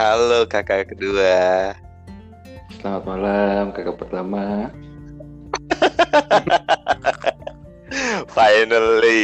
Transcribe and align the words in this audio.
Halo 0.00 0.48
kakak 0.48 0.96
kedua. 0.96 1.76
Selamat 2.80 3.04
malam 3.04 3.68
kakak 3.68 4.00
pertama. 4.00 4.72
Finally, 8.32 9.20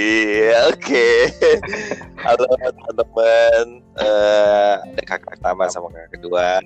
oke. 0.69 0.77
Okay. 0.77 1.33
Halo 2.21 2.45
teman-teman, 2.61 3.81
uh, 4.05 4.85
ada 4.85 5.03
kakak 5.09 5.41
pertama 5.41 5.65
sama 5.73 5.89
kakak 5.97 6.21
kedua. 6.21 6.61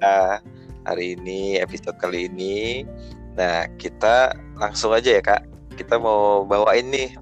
Hari 0.90 1.14
ini 1.14 1.62
episode 1.62 1.94
kali 2.02 2.26
ini, 2.26 2.82
nah 3.38 3.70
kita 3.78 4.34
langsung 4.58 4.90
aja 4.90 5.14
ya 5.14 5.22
kak. 5.22 5.46
Kita 5.78 6.02
mau 6.02 6.42
bawain 6.42 6.90
nih 6.90 7.14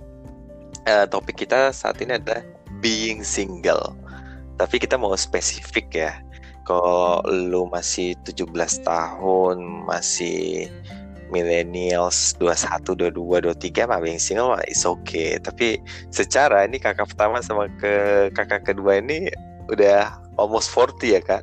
uh, 0.88 1.04
topik 1.04 1.44
kita 1.44 1.68
saat 1.68 2.00
ini 2.00 2.16
adalah 2.16 2.40
being 2.80 3.20
single. 3.20 3.92
Tapi 4.56 4.80
kita 4.80 4.96
mau 4.96 5.12
spesifik 5.12 5.92
ya 5.92 6.24
kalau 6.68 7.24
lu 7.32 7.64
masih 7.72 8.12
17 8.28 8.44
tahun, 8.84 9.56
masih 9.88 10.68
millennials 11.32 12.36
21, 12.36 13.08
22, 13.08 13.56
23 13.56 13.88
mah 13.88 14.00
being 14.04 14.20
single 14.20 14.52
mah 14.52 14.60
is 14.68 14.84
okay. 14.84 15.40
Tapi 15.40 15.80
secara 16.12 16.68
ini 16.68 16.76
kakak 16.76 17.08
pertama 17.08 17.40
sama 17.40 17.72
ke 17.80 18.28
kakak 18.36 18.68
kedua 18.68 19.00
ini 19.00 19.32
udah 19.72 20.12
almost 20.36 20.68
40 20.76 21.16
ya 21.16 21.20
kak? 21.24 21.40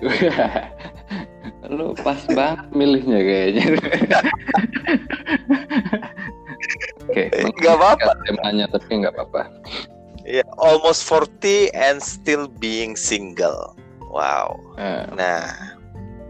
lu 1.68 1.96
pas 2.00 2.20
banget 2.32 2.64
milihnya 2.72 3.20
kayaknya. 3.20 3.64
Oke, 7.04 7.28
okay, 7.28 7.52
nggak 7.60 7.76
apa-apa. 7.76 8.10
Temanya 8.24 8.64
tapi 8.72 9.04
nggak 9.04 9.12
apa-apa. 9.12 9.52
Ya, 10.24 10.40
yeah, 10.40 10.48
almost 10.56 11.04
40 11.04 11.68
and 11.76 12.00
still 12.00 12.48
being 12.48 12.96
single. 12.96 13.76
Wow. 14.14 14.62
Uh, 14.78 15.10
nah, 15.18 15.50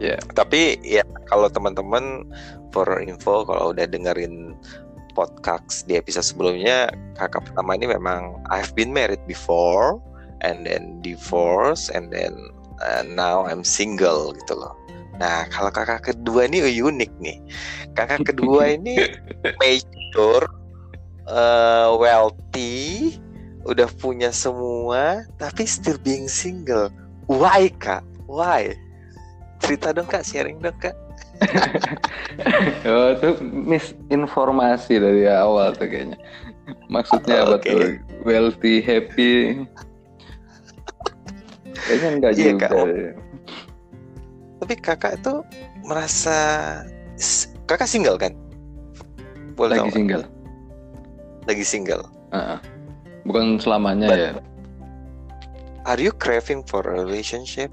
ya. 0.00 0.16
Yeah. 0.16 0.20
Tapi 0.32 0.80
ya 0.80 1.04
kalau 1.28 1.52
teman-teman 1.52 2.24
for 2.72 2.88
info 3.04 3.44
kalau 3.44 3.76
udah 3.76 3.84
dengerin 3.84 4.56
podcast 5.12 5.84
di 5.84 6.00
episode 6.00 6.24
sebelumnya, 6.24 6.88
kakak 7.20 7.46
pertama 7.52 7.76
ini 7.76 7.92
memang 7.92 8.40
I've 8.48 8.72
been 8.72 8.90
married 8.90 9.20
before 9.28 10.00
and 10.40 10.64
then 10.64 10.98
divorce 11.04 11.92
and 11.92 12.08
then 12.08 12.34
uh, 12.80 13.04
now 13.04 13.44
I'm 13.44 13.62
single 13.62 14.32
gitu 14.32 14.56
loh. 14.56 14.74
Nah, 15.20 15.46
kalau 15.52 15.70
kakak 15.70 16.10
kedua 16.10 16.50
ini 16.50 16.64
unik 16.64 17.12
nih. 17.22 17.38
Kakak 17.94 18.34
kedua 18.34 18.66
ini 18.80 18.98
mature, 19.62 20.48
uh, 21.30 21.94
wealthy, 21.94 23.14
udah 23.68 23.86
punya 24.02 24.34
semua, 24.34 25.22
tapi 25.38 25.68
still 25.68 26.00
being 26.02 26.26
single 26.26 26.90
Why 27.28 27.72
kak? 27.80 28.04
Why? 28.28 28.76
Cerita 29.64 29.96
dong 29.96 30.08
kak, 30.08 30.24
sharing 30.24 30.60
dong 30.60 30.76
kak. 30.76 30.92
oh 32.88 33.10
itu 33.10 33.28
misinformasi 33.42 35.02
dari 35.02 35.26
awal 35.26 35.74
tuh 35.74 35.88
kayaknya. 35.88 36.18
Maksudnya 36.88 37.44
oh, 37.44 37.44
apa 37.52 37.56
okay. 37.60 37.72
tuh? 37.72 37.88
Wealthy, 38.24 38.80
happy. 38.80 39.64
Kayaknya 41.74 42.08
enggak 42.16 42.32
iya, 42.38 42.44
juga. 42.54 42.66
Kak. 42.68 42.72
Oh. 42.72 42.88
Tapi 44.64 44.74
kakak 44.80 45.12
itu 45.20 45.34
merasa 45.84 46.38
kakak 47.68 47.88
single 47.88 48.16
kan? 48.16 48.32
Boleh 49.58 49.80
Lagi 49.80 49.92
single. 49.92 50.24
Lagi 51.44 51.64
single. 51.66 52.04
Uh 52.32 52.36
-uh. 52.36 52.58
Bukan 53.24 53.60
selamanya 53.60 54.08
But, 54.08 54.20
ya 54.20 54.32
Are 55.84 56.00
you 56.00 56.16
craving 56.16 56.64
for 56.64 56.80
a 56.80 56.96
relationship? 56.96 57.68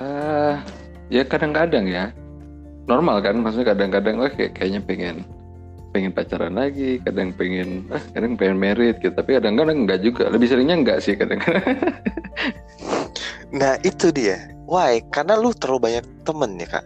Uh, 0.00 0.56
ya 1.12 1.28
kadang-kadang 1.28 1.84
ya. 1.84 2.08
Normal 2.88 3.20
kan, 3.20 3.36
maksudnya 3.44 3.76
kadang-kadang 3.76 4.16
oh, 4.24 4.32
kayak 4.32 4.56
kayaknya 4.56 4.80
pengen 4.80 5.16
pengen 5.92 6.16
pacaran 6.16 6.56
lagi, 6.56 6.96
kadang 7.04 7.36
pengen 7.36 7.84
ah, 7.92 8.00
kadang 8.16 8.32
pengen 8.40 8.56
merit 8.56 8.96
gitu, 9.04 9.12
tapi 9.12 9.36
kadang-kadang 9.36 9.84
enggak 9.84 10.00
juga. 10.00 10.32
Lebih 10.32 10.48
seringnya 10.48 10.80
enggak 10.80 10.98
sih 11.04 11.20
kadang-kadang. 11.20 11.76
nah, 13.60 13.76
itu 13.84 14.08
dia. 14.08 14.40
Why? 14.64 15.04
Karena 15.12 15.36
lu 15.36 15.52
terlalu 15.52 15.92
banyak 15.92 16.04
temen 16.24 16.56
ya, 16.56 16.80
Kak. 16.80 16.84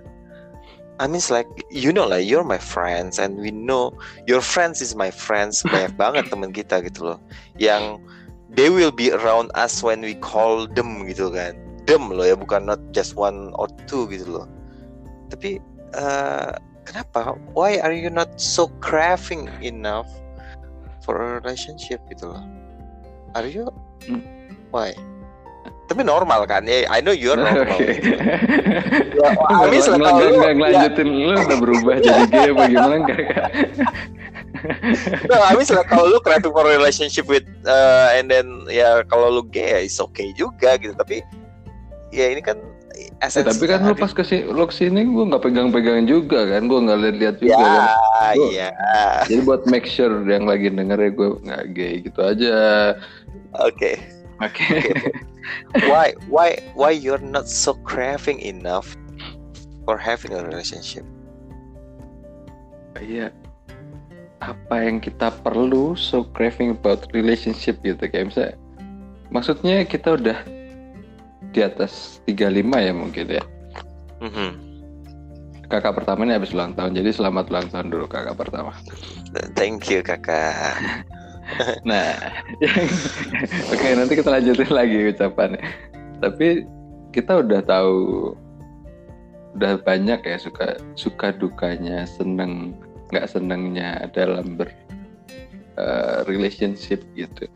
I 0.96 1.06
mean 1.06 1.20
like 1.28 1.48
you 1.68 1.92
know 1.92 2.08
lah 2.08 2.20
you're 2.20 2.44
my 2.44 2.58
friends 2.58 3.20
and 3.20 3.36
we 3.36 3.52
know 3.52 3.92
your 4.24 4.40
friends 4.40 4.80
is 4.80 4.96
my 4.96 5.12
friends 5.12 5.60
banyak 5.72 5.92
banget 6.00 6.24
teman 6.32 6.50
kita 6.56 6.80
gitu 6.84 7.12
loh. 7.12 7.18
Yang 7.60 8.00
they 8.52 8.72
will 8.72 8.92
be 8.92 9.12
around 9.12 9.52
us 9.52 9.84
when 9.84 10.00
we 10.00 10.16
call 10.16 10.64
them 10.64 11.04
gitu 11.04 11.28
kan. 11.28 11.56
Them 11.84 12.10
loh 12.10 12.24
ya 12.26 12.34
bukan 12.34 12.66
not 12.66 12.80
just 12.96 13.14
one 13.14 13.52
or 13.60 13.68
two 13.86 14.08
gitu 14.08 14.40
loh. 14.40 14.46
Tapi 15.28 15.60
uh, 15.92 16.56
kenapa? 16.88 17.36
Why 17.52 17.78
are 17.78 17.92
you 17.94 18.08
not 18.08 18.40
so 18.40 18.72
craving 18.80 19.52
enough 19.60 20.08
for 21.04 21.20
a 21.20 21.28
relationship 21.38 22.00
gitu 22.10 22.32
loh? 22.32 22.42
Are 23.36 23.46
you? 23.46 23.68
Hmm. 24.06 24.36
why 24.70 24.94
tapi 25.86 26.02
normal 26.02 26.44
kan? 26.50 26.66
Ya 26.66 26.86
I 26.90 27.00
know 27.00 27.14
you're 27.14 27.38
normal. 27.38 27.78
Okay. 29.16 29.80
ya, 29.80 29.96
lah 29.96 30.12
kalau 30.12 30.28
lu 30.28 30.38
lanjutin 30.60 31.08
ya. 31.08 31.24
lu 31.24 31.34
udah 31.40 31.58
berubah 31.58 31.94
jadi 32.04 32.24
gay 32.28 32.50
bagaimana 32.52 32.94
enggak 33.00 33.20
kak 33.32 33.48
no, 35.32 35.36
Amis 35.52 35.72
lah 35.72 35.84
kalau 35.88 36.04
lu 36.08 36.18
creative 36.20 36.52
for 36.52 36.68
relationship 36.68 37.24
with 37.24 37.46
uh, 37.64 38.12
and 38.12 38.28
then 38.28 38.44
ya 38.68 39.00
kalau 39.08 39.40
lu 39.40 39.42
gay 39.48 39.72
ya 39.72 39.80
is 39.84 39.96
okay 39.96 40.32
juga 40.36 40.76
gitu. 40.80 40.92
Tapi 40.96 41.24
ya 42.12 42.32
ini 42.32 42.44
kan 42.44 42.60
Ya, 43.16 43.28
tapi 43.28 43.64
kan 43.64 43.80
lu 43.84 43.96
pas 43.96 44.12
ke 44.12 44.20
sini 44.24 44.44
lu 44.44 44.64
ke 44.68 44.76
sini 44.76 45.04
gue 45.08 45.24
nggak 45.24 45.40
pegang-pegang 45.40 46.04
juga 46.04 46.48
kan? 46.48 46.68
Gue 46.68 46.84
nggak 46.84 47.00
lihat-lihat 47.00 47.36
juga 47.40 47.56
ya, 47.56 47.64
kan? 47.64 47.88
Gua, 48.36 48.48
iya. 48.52 48.68
jadi 49.24 49.40
buat 49.44 49.62
make 49.68 49.88
sure 49.88 50.20
yang 50.28 50.44
lagi 50.44 50.68
denger 50.68 51.00
ya 51.00 51.10
gue 51.12 51.28
nggak 51.44 51.64
gay 51.76 51.92
gitu 52.04 52.20
aja. 52.20 52.56
Oke. 53.56 53.96
okay. 53.96 54.15
Oke 54.42 54.52
okay. 54.52 54.92
why 55.90 56.12
why 56.28 56.58
why 56.74 56.90
you're 56.90 57.22
not 57.22 57.48
so 57.48 57.74
craving 57.86 58.40
enough 58.40 58.96
for 59.86 59.96
having 59.96 60.34
a 60.34 60.42
relationship? 60.42 61.06
Iya. 62.98 63.30
Apa 64.42 64.84
yang 64.84 65.00
kita 65.00 65.32
perlu 65.40 65.96
so 65.96 66.26
craving 66.34 66.76
about 66.76 67.08
relationship 67.14 67.80
gitu 67.80 68.02
kayak 68.10 68.34
misalnya 68.34 68.54
maksudnya 69.32 69.86
kita 69.86 70.18
udah 70.18 70.38
di 71.54 71.60
atas 71.64 72.20
35 72.28 72.66
ya 72.82 72.92
mungkin 72.92 73.26
ya? 73.30 73.44
Mm 74.20 74.32
-hmm. 74.32 74.50
kakak 75.66 75.98
pertama 75.98 76.22
ini 76.22 76.38
habis 76.38 76.54
ulang 76.54 76.78
tahun 76.78 76.94
jadi 76.94 77.10
selamat 77.10 77.50
ulang 77.50 77.66
tahun 77.74 77.90
dulu 77.90 78.06
kakak 78.06 78.38
pertama. 78.38 78.70
Thank 79.58 79.90
you 79.90 80.04
kakak 80.04 80.78
nah, 81.88 82.14
oke 83.72 83.78
okay, 83.78 83.92
nanti 83.94 84.18
kita 84.18 84.30
lanjutin 84.30 84.70
lagi 84.72 85.14
ucapannya. 85.14 85.62
Tapi 86.18 86.66
kita 87.14 87.42
udah 87.44 87.60
tahu 87.64 87.96
udah 89.56 89.80
banyak 89.80 90.20
ya 90.20 90.36
suka 90.36 90.76
suka 91.00 91.32
dukanya 91.32 92.04
seneng 92.04 92.76
nggak 93.08 93.30
senengnya 93.30 94.04
dalam 94.12 94.58
ber 94.58 94.68
uh, 95.80 96.26
relationship 96.28 97.00
gitu. 97.16 97.48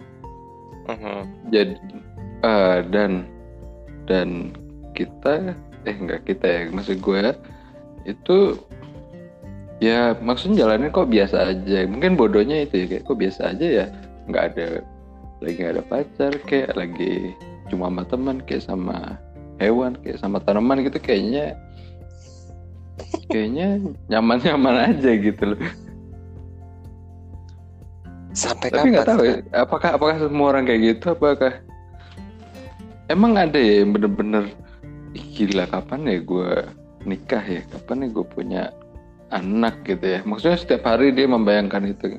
Uh-huh. 0.89 1.29
Jadi 1.53 1.77
uh, 2.47 2.81
dan 2.89 3.29
dan 4.09 4.55
kita 4.97 5.55
eh 5.89 5.97
nggak 5.97 6.29
kita 6.29 6.47
ya 6.47 6.61
maksud 6.73 7.01
gue 7.01 7.33
itu 8.05 8.57
ya 9.81 10.15
maksudnya 10.21 10.65
jalannya 10.65 10.93
kok 10.93 11.09
biasa 11.09 11.37
aja. 11.57 11.79
Mungkin 11.89 12.15
bodohnya 12.15 12.69
itu 12.69 12.85
ya 12.85 12.87
kayak 12.87 13.05
kok 13.09 13.19
biasa 13.19 13.41
aja 13.57 13.67
ya. 13.67 13.87
Nggak 14.29 14.45
ada 14.55 14.67
lagi 15.41 15.57
nggak 15.57 15.75
ada 15.75 15.85
pacar 15.89 16.33
kayak 16.45 16.77
lagi 16.77 17.33
cuma 17.73 17.89
sama 17.89 18.03
teman 18.05 18.37
kayak 18.45 18.61
sama 18.61 19.17
hewan 19.57 19.97
kayak 20.05 20.21
sama 20.21 20.37
tanaman 20.45 20.85
gitu 20.85 21.01
kayaknya 21.01 21.57
kayaknya 23.33 23.81
nyaman-nyaman 24.13 24.93
aja 24.93 25.11
gitu 25.17 25.57
loh. 25.57 25.61
Sampai 28.37 28.71
tapi 28.71 28.95
nggak 28.95 29.09
tahu 29.09 29.23
ya, 29.27 29.37
apakah 29.57 29.97
apakah 29.97 30.17
semua 30.21 30.55
orang 30.55 30.69
kayak 30.69 30.81
gitu? 30.95 31.17
Apakah 31.17 31.59
emang 33.11 33.35
ada 33.35 33.59
ya 33.59 33.83
yang 33.83 33.97
bener-bener 33.97 34.53
gila 35.35 35.67
kapan 35.67 36.07
ya 36.07 36.19
gue 36.23 36.51
nikah 37.09 37.43
ya? 37.43 37.63
Kapan 37.75 38.07
ya 38.07 38.09
gue 38.13 38.27
punya 38.29 38.63
anak 39.31 39.83
gitu 39.87 40.19
ya. 40.19 40.21
Maksudnya 40.27 40.59
setiap 40.59 40.83
hari 40.87 41.15
dia 41.15 41.27
membayangkan 41.31 41.87
itu. 41.87 42.19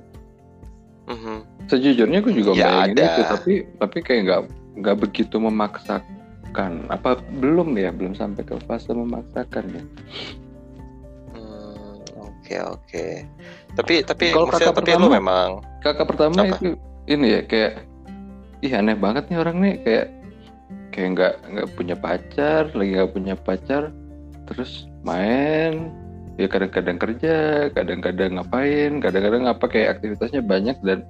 Mm-hmm. 1.11 1.37
sejujurnya 1.67 2.23
aku 2.23 2.31
juga 2.31 2.55
ya 2.55 2.71
membayangin 2.71 2.95
ada. 2.95 3.03
itu 3.03 3.21
tapi 3.27 3.53
tapi 3.83 3.97
kayak 3.99 4.21
nggak 4.27 4.41
nggak 4.79 4.97
begitu 5.01 5.35
memaksakan. 5.43 6.87
Apa 6.87 7.19
belum 7.41 7.75
ya? 7.75 7.91
Belum 7.91 8.15
sampai 8.15 8.47
ke 8.47 8.55
fase 8.63 8.95
memaksakan 8.95 9.65
ya. 9.75 9.83
Hmm, 11.35 11.99
oke 12.15 12.55
oke. 12.79 13.05
Tapi 13.75 13.93
tapi 14.07 14.31
kalau 14.31 14.47
kakak 14.47 14.71
tapi 14.71 14.95
pertama, 14.95 15.03
lu 15.03 15.09
memang 15.11 15.49
kakak 15.83 16.07
pertama 16.07 16.35
apa? 16.47 16.55
itu 16.59 16.79
ini 17.11 17.27
ya 17.27 17.41
kayak 17.43 17.73
ih 18.63 18.71
aneh 18.71 18.95
banget 18.95 19.27
nih 19.27 19.37
orang 19.41 19.57
nih. 19.59 19.75
Kayak 19.83 20.07
kayak 20.95 21.09
nggak 21.17 21.33
nggak 21.55 21.67
punya 21.75 21.95
pacar 21.95 22.71
lagi 22.71 22.91
nggak 22.99 23.11
punya 23.11 23.35
pacar 23.35 23.91
terus 24.47 24.87
main 25.07 25.91
ya 26.39 26.47
kadang-kadang 26.47 26.97
kerja 26.97 27.33
kadang-kadang 27.75 28.39
ngapain 28.39 29.03
kadang-kadang 29.03 29.43
apa 29.51 29.65
kayak 29.67 29.99
aktivitasnya 29.99 30.41
banyak 30.43 30.77
dan 30.83 31.03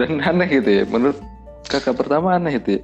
dan 0.00 0.20
aneh 0.28 0.48
gitu 0.48 0.70
ya. 0.82 0.84
Menurut 0.88 1.20
kakak 1.68 2.00
pertama 2.00 2.36
aneh 2.36 2.56
itu 2.56 2.80
ya? 2.80 2.82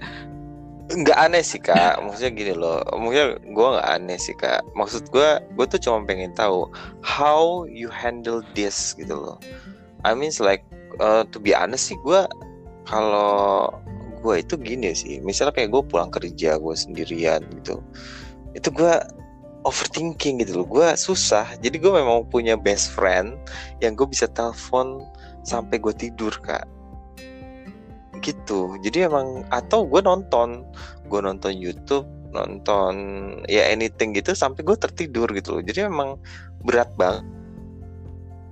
nggak 0.87 1.19
aneh 1.19 1.43
sih 1.43 1.59
kak. 1.59 1.99
Maksudnya 1.99 2.31
gini 2.31 2.55
loh. 2.55 2.79
Maksudnya 2.95 3.43
gue 3.43 3.67
nggak 3.75 3.89
aneh 3.91 4.19
sih 4.23 4.37
kak. 4.39 4.63
Maksud 4.79 5.11
gue 5.11 5.43
gue 5.43 5.67
tuh 5.67 5.81
cuma 5.83 6.07
pengen 6.07 6.31
tahu 6.39 6.71
how 7.03 7.67
you 7.67 7.91
handle 7.91 8.45
this 8.55 8.95
gitu 8.95 9.19
loh. 9.19 9.39
I 10.07 10.15
mean 10.15 10.31
like 10.39 10.63
uh, 11.03 11.27
to 11.35 11.43
be 11.43 11.51
honest 11.51 11.91
sih 11.91 11.99
gue 12.07 12.23
kalau 12.87 13.75
gue 14.23 14.35
itu 14.39 14.55
gini 14.55 14.95
sih. 14.95 15.19
Misalnya 15.19 15.59
kayak 15.59 15.75
gue 15.75 15.83
pulang 15.91 16.15
kerja 16.15 16.55
gue 16.55 16.75
sendirian 16.79 17.43
gitu. 17.63 17.83
Itu 18.55 18.71
gue 18.71 18.95
overthinking 19.67 20.47
gitu 20.47 20.63
loh. 20.63 20.67
Gue 20.71 20.89
susah. 20.95 21.59
Jadi 21.59 21.83
gue 21.83 21.91
memang 21.91 22.23
punya 22.31 22.55
best 22.55 22.95
friend 22.95 23.35
yang 23.83 23.99
gue 23.99 24.07
bisa 24.07 24.31
telepon 24.31 25.03
sampai 25.43 25.83
gue 25.83 25.91
tidur 25.91 26.31
kak. 26.39 26.63
Gitu. 28.23 28.79
Jadi 28.87 29.11
emang 29.11 29.43
atau 29.51 29.83
gue 29.83 29.99
nonton. 29.99 30.63
Gue 31.11 31.21
nonton 31.21 31.51
YouTube 31.51 32.07
nonton 32.35 32.93
ya 33.49 33.65
anything 33.73 34.13
gitu 34.13 34.37
sampai 34.37 34.63
gue 34.63 34.79
tertidur 34.79 35.27
gitu 35.35 35.59
loh. 35.59 35.63
Jadi 35.67 35.91
emang 35.91 36.21
berat 36.63 36.93
banget 36.95 37.27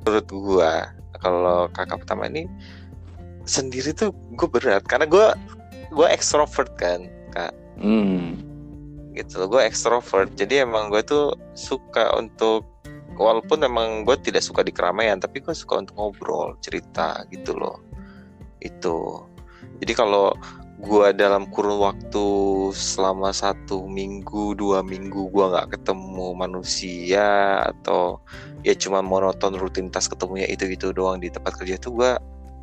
menurut 0.04 0.28
gue 0.28 0.72
kalau 1.24 1.64
kakak 1.72 2.04
pertama 2.04 2.28
ini 2.28 2.44
sendiri 3.48 3.96
tuh 3.96 4.12
gue 4.34 4.48
berat. 4.50 4.82
Karena 4.84 5.06
gue 5.06 5.26
gue 5.94 6.06
ekstrovert 6.10 6.74
kan 6.76 7.06
kak. 7.32 7.54
Hmm. 7.80 8.43
Gitu 9.14 9.40
loh. 9.40 9.48
Gue 9.58 9.62
ekstrovert 9.64 10.34
jadi 10.34 10.66
emang 10.66 10.90
gue 10.90 11.00
tuh 11.06 11.38
suka 11.54 12.12
untuk 12.18 12.66
walaupun 13.14 13.62
emang 13.62 14.02
gue 14.02 14.18
tidak 14.18 14.42
suka 14.42 14.66
di 14.66 14.74
keramaian 14.74 15.22
tapi 15.22 15.38
gue 15.38 15.54
suka 15.54 15.80
untuk 15.80 15.94
ngobrol 15.96 16.58
cerita 16.60 17.22
gitu 17.30 17.54
loh. 17.54 17.78
Itu. 18.58 19.26
Jadi 19.78 19.92
kalau 19.94 20.34
gue 20.84 21.16
dalam 21.16 21.48
kurun 21.48 21.80
waktu 21.80 22.26
selama 22.76 23.32
satu 23.32 23.88
minggu 23.88 24.52
dua 24.58 24.84
minggu 24.84 25.32
gue 25.32 25.44
nggak 25.48 25.78
ketemu 25.78 26.36
manusia 26.36 27.62
atau 27.64 28.20
ya 28.66 28.76
cuma 28.76 29.00
monoton 29.00 29.56
rutinitas 29.56 30.10
ketemunya 30.10 30.44
itu 30.50 30.68
gitu 30.68 30.92
doang 30.92 31.24
di 31.24 31.32
tempat 31.32 31.56
kerja 31.56 31.80
itu 31.80 31.88
gue 31.94 32.18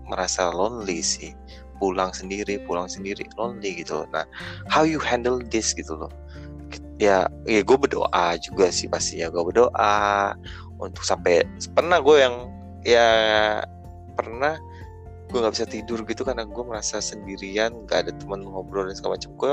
merasa 0.05 0.51
lonely 0.51 0.99
sih. 1.01 1.33
Pulang 1.81 2.13
sendiri 2.13 2.61
pulang 2.69 2.85
sendiri 2.85 3.25
lonely 3.41 3.81
gitu 3.81 4.05
loh. 4.05 4.07
nah 4.13 4.21
how 4.69 4.85
you 4.85 5.01
handle 5.01 5.41
this 5.41 5.73
gitu 5.73 5.97
loh 5.97 6.13
ya 7.01 7.25
ya 7.49 7.61
gue 7.65 7.77
berdoa 7.81 8.37
juga 8.37 8.69
sih 8.69 8.85
pastinya 8.85 9.33
gue 9.33 9.41
berdoa 9.41 10.37
untuk 10.77 11.01
sampai 11.01 11.41
pernah 11.73 11.97
gue 11.97 12.17
yang 12.21 12.35
ya 12.85 13.09
pernah 14.13 14.61
gue 15.31 15.39
nggak 15.39 15.55
bisa 15.55 15.65
tidur 15.65 16.03
gitu 16.03 16.21
karena 16.27 16.43
gue 16.43 16.63
merasa 16.67 16.99
sendirian 16.99 17.87
gak 17.87 18.05
ada 18.05 18.11
teman 18.19 18.43
ngobrol 18.43 18.85
dan 18.85 18.95
segala 18.99 19.15
macam. 19.15 19.31
Gue 19.39 19.51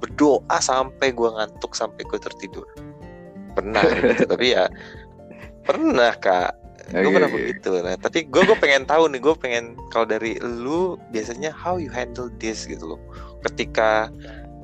berdoa 0.00 0.56
sampai 0.58 1.12
gue 1.12 1.28
ngantuk 1.28 1.76
sampai 1.76 2.02
gue 2.02 2.18
tertidur. 2.18 2.64
Pernah 3.52 3.84
gitu 3.84 4.24
tapi 4.24 4.56
ya 4.56 4.66
pernah 5.68 6.16
kak. 6.16 6.56
Okay, 6.88 7.04
gue 7.04 7.12
pernah 7.12 7.28
begitu. 7.30 7.70
Nah 7.84 7.94
tapi 8.00 8.24
gue 8.24 8.42
gue 8.42 8.56
pengen 8.56 8.88
tahu 8.88 9.12
nih 9.12 9.20
gue 9.20 9.34
pengen 9.36 9.76
kalau 9.92 10.08
dari 10.08 10.40
lu 10.40 10.96
biasanya 11.12 11.52
how 11.52 11.76
you 11.76 11.92
handle 11.92 12.32
this 12.40 12.64
gitu 12.64 12.96
loh. 12.96 13.00
Ketika 13.44 14.08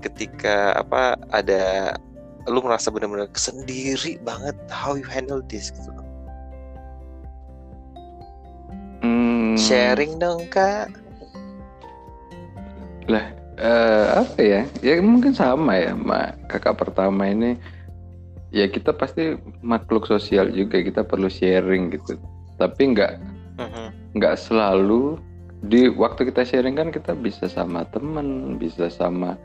ketika 0.00 0.80
apa 0.80 1.20
ada 1.28 1.92
lu 2.48 2.60
merasa 2.60 2.92
benar-benar 2.92 3.28
sendiri 3.36 4.20
banget 4.20 4.56
how 4.68 4.96
you 4.96 5.06
handle 5.06 5.40
this 5.48 5.72
gitu 5.72 5.90
loh 5.92 6.04
Hmm. 9.54 9.60
Sharing 9.60 10.16
dong 10.16 10.48
kak. 10.48 10.88
Lah 13.06 13.30
uh, 13.60 14.24
apa 14.24 14.40
ya? 14.40 14.62
Ya 14.80 14.98
mungkin 15.04 15.36
sama 15.36 15.76
ya, 15.76 15.92
mak 15.92 16.40
kakak 16.48 16.80
pertama 16.80 17.28
ini. 17.28 17.60
Ya 18.50 18.66
kita 18.66 18.96
pasti 18.96 19.38
makhluk 19.62 20.10
sosial 20.10 20.48
juga, 20.50 20.82
kita 20.82 21.06
perlu 21.06 21.28
sharing 21.28 21.94
gitu. 21.94 22.18
Tapi 22.58 22.96
nggak 22.96 23.12
uh-huh. 23.62 23.88
nggak 24.18 24.34
selalu 24.40 25.22
di 25.70 25.86
waktu 25.92 26.34
kita 26.34 26.42
sharing 26.42 26.74
kan 26.74 26.88
kita 26.88 27.12
bisa 27.14 27.46
sama 27.46 27.86
temen, 27.92 28.58
bisa 28.58 28.90
sama 28.90 29.38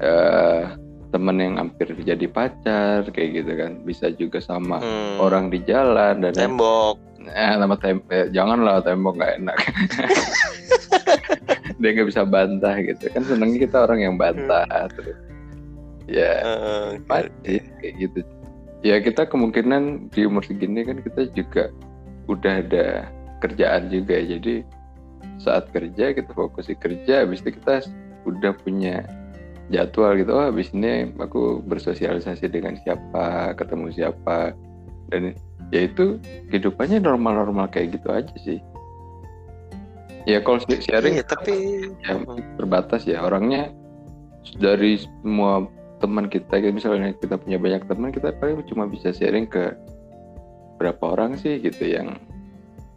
uh, 0.00 0.79
temen 1.10 1.36
yang 1.42 1.54
hampir 1.58 1.90
jadi 1.92 2.26
pacar 2.30 3.02
kayak 3.10 3.30
gitu 3.42 3.52
kan. 3.58 3.82
Bisa 3.82 4.14
juga 4.14 4.38
sama 4.38 4.78
hmm. 4.78 5.18
orang 5.18 5.50
di 5.50 5.58
jalan 5.66 6.22
dan 6.22 6.32
tembok. 6.34 6.96
Eh 7.20 7.52
nama 7.58 7.74
tembok 7.76 8.06
eh, 8.10 8.26
janganlah 8.30 8.80
tembok 8.80 9.14
nggak 9.18 9.34
enak. 9.42 9.58
Dia 11.80 11.90
nggak 11.96 12.08
bisa 12.08 12.22
bantah 12.22 12.76
gitu. 12.82 13.10
Kan 13.10 13.22
senengnya 13.26 13.66
kita 13.66 13.76
orang 13.84 14.00
yang 14.00 14.14
bantah 14.16 14.66
hmm. 14.66 14.90
terus. 14.94 15.18
Ya 16.10 16.42
uh, 16.42 16.98
kayak 17.46 17.94
gitu. 17.98 18.20
Ya 18.80 18.96
kita 18.98 19.28
kemungkinan 19.28 20.10
di 20.10 20.24
umur 20.24 20.42
segini 20.42 20.82
kan 20.82 21.04
kita 21.04 21.28
juga 21.36 21.68
udah 22.30 22.64
ada 22.64 23.06
kerjaan 23.44 23.92
juga. 23.92 24.18
Jadi 24.18 24.64
saat 25.40 25.68
kerja 25.72 26.12
kita 26.12 26.30
fokus 26.32 26.68
di 26.68 26.76
kerja 26.76 27.24
habis 27.24 27.40
itu 27.44 27.56
kita 27.56 27.84
udah 28.28 28.52
punya 28.60 29.04
jadwal 29.70 30.18
gitu. 30.18 30.30
Oh 30.34 30.50
habis 30.50 30.74
ini 30.74 31.14
aku 31.16 31.62
bersosialisasi 31.64 32.50
dengan 32.50 32.76
siapa 32.82 33.54
ketemu 33.54 33.94
siapa. 33.94 34.52
Dan 35.10 35.34
ya 35.70 35.86
itu 35.86 36.18
kehidupannya 36.50 37.02
normal-normal 37.02 37.70
kayak 37.70 37.98
gitu 37.98 38.08
aja 38.10 38.34
sih. 38.42 38.58
Ya 40.28 40.44
kalau 40.44 40.60
sharing 40.68 41.16
iya, 41.16 41.24
tapi 41.24 41.86
ya 42.04 42.20
terbatas 42.60 43.08
ya. 43.08 43.24
Orangnya 43.24 43.72
dari 44.60 45.00
semua 45.00 45.64
teman 46.02 46.28
kita 46.28 46.60
misalnya 46.72 47.16
kita 47.16 47.40
punya 47.40 47.56
banyak 47.56 47.86
teman 47.88 48.10
kita 48.12 48.34
paling 48.36 48.60
cuma 48.68 48.84
bisa 48.88 49.12
sharing 49.16 49.48
ke 49.48 49.72
berapa 50.80 51.16
orang 51.16 51.36
sih 51.36 51.60
gitu 51.60 51.88
yang 51.88 52.20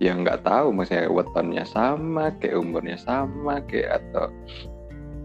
yang 0.04 0.26
nggak 0.26 0.44
tahu. 0.44 0.76
Misalnya 0.76 1.08
wetonnya 1.14 1.64
sama 1.64 2.34
kayak 2.44 2.60
umurnya 2.60 3.00
sama 3.00 3.64
kayak 3.72 4.04
atau 4.04 4.28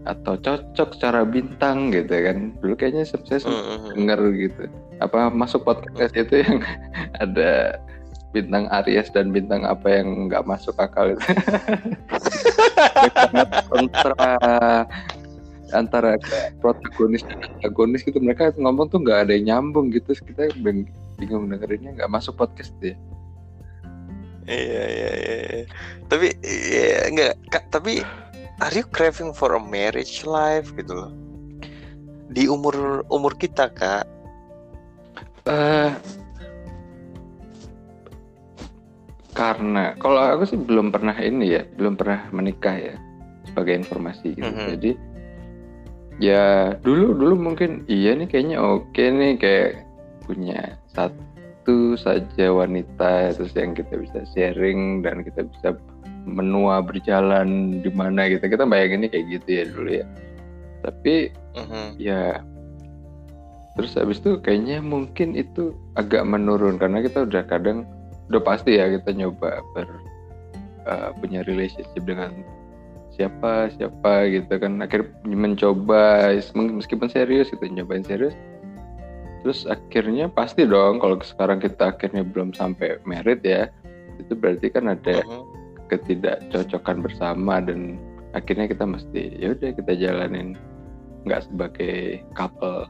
atau 0.09 0.33
cocok 0.41 0.89
secara 0.97 1.21
bintang 1.21 1.93
gitu 1.93 2.09
kan. 2.09 2.57
Dulu 2.57 2.73
kayaknya 2.73 3.05
saya 3.05 3.45
mm-hmm. 3.45 3.93
denger 3.93 4.19
gitu. 4.33 4.63
Apa 4.99 5.29
masuk 5.29 5.63
podcast 5.63 6.17
itu 6.17 6.41
yang 6.41 6.65
ada 7.23 7.77
bintang 8.33 8.69
Aries 8.81 9.09
dan 9.13 9.29
bintang 9.29 9.65
apa 9.65 10.01
yang 10.01 10.29
nggak 10.29 10.45
masuk 10.49 10.73
akal 10.81 11.13
itu. 11.13 11.21
Kontra 13.69 14.85
antara 15.69 16.17
protagonis 16.57 17.21
dan 17.29 17.45
antagonis 17.45 18.01
gitu. 18.01 18.17
Mereka 18.17 18.57
ngomong 18.57 18.89
tuh 18.89 19.05
nggak 19.05 19.29
ada 19.29 19.31
yang 19.37 19.45
nyambung 19.69 19.93
gitu. 19.93 20.17
Kita 20.17 20.49
bingung 21.19 21.51
dengerinnya 21.51 21.93
nggak 21.99 22.11
masuk 22.11 22.39
podcast 22.39 22.71
deh 22.79 22.95
iya 24.49 24.83
iya 24.89 25.11
iya 25.13 25.61
tapi 26.09 26.33
iya 26.41 27.11
enggak 27.11 27.33
tapi 27.69 28.01
are 28.59 28.73
you 28.75 28.85
craving 28.87 29.31
for 29.31 29.55
a 29.55 29.61
marriage 29.61 30.23
life? 30.27 30.71
Gitu 30.75 30.91
loh. 30.91 31.11
Di 32.29 32.45
umur 32.45 33.03
umur 33.09 33.35
kita 33.39 33.71
kak. 33.73 34.05
Uh, 35.49 35.95
karena 39.33 39.95
kalau 39.97 40.19
aku 40.19 40.43
sih 40.45 40.59
belum 40.59 40.91
pernah 40.91 41.15
ini 41.15 41.57
ya 41.57 41.63
belum 41.79 41.95
pernah 41.95 42.27
menikah 42.35 42.75
ya 42.75 42.95
sebagai 43.47 43.79
informasi 43.79 44.35
gitu. 44.35 44.45
Mm 44.45 44.53
-hmm. 44.53 44.69
jadi 44.75 44.91
ya 46.19 46.45
dulu 46.83 47.15
dulu 47.15 47.35
mungkin 47.39 47.87
iya 47.87 48.13
nih 48.19 48.27
kayaknya 48.27 48.59
oke 48.59 48.99
nih 48.99 49.39
kayak 49.39 49.87
punya 50.27 50.75
satu 50.91 51.95
saja 51.95 52.51
wanita 52.51 53.31
terus 53.33 53.55
yang 53.55 53.71
kita 53.71 53.95
bisa 53.95 54.27
sharing 54.35 54.99
dan 54.99 55.23
kita 55.23 55.47
bisa 55.47 55.79
menua 56.27 56.83
berjalan 56.83 57.79
di 57.79 57.91
mana 57.91 58.27
gitu. 58.27 58.43
Kita 58.43 58.67
bayanginnya 58.67 59.11
kayak 59.11 59.25
gitu 59.39 59.49
ya 59.49 59.63
dulu 59.69 59.89
ya. 60.03 60.05
Tapi 60.83 61.13
uh-huh. 61.55 61.87
ya 61.99 62.23
terus 63.77 63.95
habis 63.95 64.19
itu 64.19 64.39
kayaknya 64.43 64.83
mungkin 64.83 65.39
itu 65.39 65.71
agak 65.95 66.27
menurun 66.27 66.75
karena 66.75 66.99
kita 66.99 67.23
udah 67.23 67.47
kadang 67.47 67.87
udah 68.27 68.41
pasti 68.43 68.75
ya 68.75 68.91
kita 68.91 69.15
nyoba 69.15 69.63
ber 69.71 69.87
uh, 70.83 71.15
punya 71.23 71.47
relationship 71.47 72.03
dengan 72.03 72.43
siapa 73.15 73.71
siapa 73.75 74.27
gitu 74.31 74.51
kan. 74.59 74.79
Akhirnya 74.83 75.11
mencoba 75.23 76.31
meskipun 76.55 77.07
serius 77.11 77.51
kita 77.51 77.67
nyobain 77.71 78.03
serius. 78.03 78.35
Terus 79.39 79.63
akhirnya 79.71 80.27
pasti 80.27 80.67
dong 80.67 80.99
kalau 80.99 81.15
sekarang 81.23 81.63
kita 81.63 81.95
akhirnya 81.95 82.27
belum 82.27 82.51
sampai 82.51 82.99
merit 83.07 83.39
ya 83.39 83.71
itu 84.19 84.35
berarti 84.35 84.67
kan 84.67 84.91
ada 84.91 85.23
uh-huh 85.23 85.48
ketidakcocokan 85.89 87.01
bersama 87.01 87.59
dan 87.59 87.97
akhirnya 88.37 88.69
kita 88.69 88.85
mesti 88.85 89.35
ya 89.41 89.57
udah 89.57 89.73
kita 89.73 89.93
jalanin. 89.97 90.55
Nggak 91.25 91.49
sebagai 91.49 92.23
couple 92.37 92.87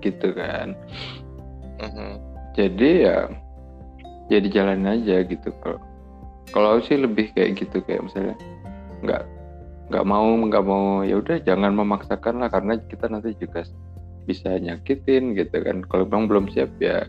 gitu 0.00 0.32
kan. 0.32 0.78
Mm-hmm. 1.76 2.12
jadi 2.56 2.90
ya 3.04 3.18
jadi 4.32 4.48
ya 4.48 4.54
jalan 4.62 4.88
aja 4.88 5.16
gitu. 5.28 5.48
Kalau 5.60 5.78
kalau 6.54 6.80
sih 6.80 6.96
lebih 6.96 7.34
kayak 7.36 7.60
gitu 7.60 7.84
kayak 7.84 8.06
misalnya 8.06 8.36
nggak 9.04 9.22
nggak 9.92 10.04
mau 10.08 10.24
nggak 10.24 10.64
mau 10.64 11.04
ya 11.04 11.20
udah 11.20 11.36
jangan 11.44 11.76
memaksakan 11.76 12.42
lah 12.42 12.48
karena 12.50 12.80
kita 12.90 13.06
nanti 13.12 13.36
juga 13.38 13.62
bisa 14.24 14.56
nyakitin 14.56 15.36
gitu 15.36 15.56
kan. 15.62 15.84
Kalau 15.86 16.08
memang 16.08 16.26
belum 16.26 16.46
siap 16.50 16.72
ya 16.80 17.04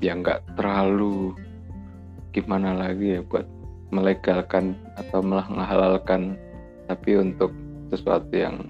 ya 0.00 0.16
nggak 0.16 0.56
terlalu 0.56 1.36
gimana 2.30 2.74
lagi 2.74 3.18
ya 3.18 3.20
buat 3.26 3.46
melegalkan 3.90 4.78
atau 4.94 5.20
menghalalkan 5.22 6.38
tapi 6.86 7.18
untuk 7.18 7.50
sesuatu 7.90 8.30
yang 8.30 8.62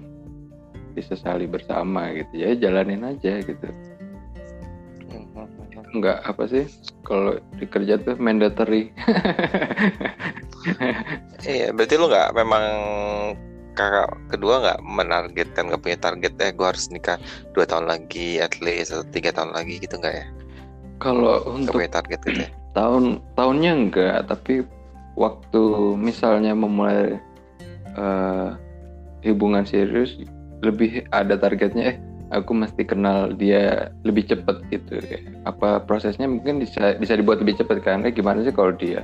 disesali 0.97 1.45
bersama 1.47 2.11
gitu. 2.13 2.33
Ya 2.33 2.57
jalanin 2.57 3.05
aja 3.05 3.39
gitu. 3.41 3.67
Nggak 5.91 6.23
apa 6.23 6.43
sih? 6.49 6.65
Kalau 7.05 7.37
dikerja 7.57 8.01
tuh 8.01 8.17
mandatory. 8.17 8.91
Iya 11.41 11.73
berarti 11.73 11.97
lu 11.97 12.05
nggak 12.05 12.37
memang 12.37 12.63
kakak 13.73 14.13
kedua 14.29 14.61
nggak 14.61 14.79
menargetkan 14.85 15.73
nggak 15.73 15.81
punya 15.81 15.97
target 15.97 16.33
eh 16.37 16.53
gue 16.53 16.67
harus 16.69 16.85
nikah 16.93 17.17
dua 17.57 17.65
tahun 17.65 17.89
lagi 17.89 18.37
at 18.37 18.61
least 18.61 18.93
atau 18.93 19.01
tiga 19.09 19.33
tahun 19.33 19.57
lagi 19.57 19.81
gitu 19.81 19.97
nggak 19.97 20.15
ya? 20.21 20.25
Kalau 21.01 21.41
untuk 21.49 21.81
punya 21.81 21.89
target 21.89 22.21
gitu 22.29 22.45
ya? 22.45 22.49
Tahun 22.71 23.19
tahunnya 23.35 23.71
enggak 23.71 24.17
tapi 24.31 24.63
waktu 25.19 25.63
misalnya 25.99 26.55
memulai 26.55 27.19
uh, 27.99 28.55
hubungan 29.27 29.67
serius 29.67 30.17
lebih 30.61 31.03
ada 31.11 31.35
targetnya 31.35 31.95
eh 31.95 31.97
aku 32.31 32.55
mesti 32.55 32.87
kenal 32.87 33.35
dia 33.35 33.91
lebih 34.07 34.23
cepat 34.23 34.63
gitu. 34.71 35.03
Apa 35.43 35.83
prosesnya 35.83 36.31
mungkin 36.31 36.63
bisa 36.63 36.95
bisa 36.95 37.19
dibuat 37.19 37.43
lebih 37.43 37.59
cepat 37.59 37.83
karena 37.83 38.07
gimana 38.07 38.41
sih 38.41 38.55
kalau 38.55 38.71
dia 38.71 39.03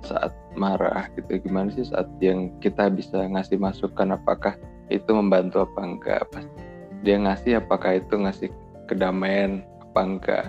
saat 0.00 0.32
marah 0.56 1.06
gitu? 1.14 1.44
Gimana 1.44 1.68
sih 1.76 1.84
saat 1.84 2.08
yang 2.24 2.48
kita 2.64 2.88
bisa 2.88 3.28
ngasih 3.28 3.60
masukan? 3.60 4.16
Apakah 4.16 4.56
itu 4.88 5.12
membantu 5.12 5.68
apa 5.68 5.80
enggak? 5.84 6.24
Pas 6.32 6.44
dia 7.04 7.20
ngasih 7.20 7.60
apakah 7.60 8.00
itu 8.00 8.16
ngasih 8.16 8.48
kedamaian 8.88 9.60
apa 9.92 10.00
enggak 10.00 10.44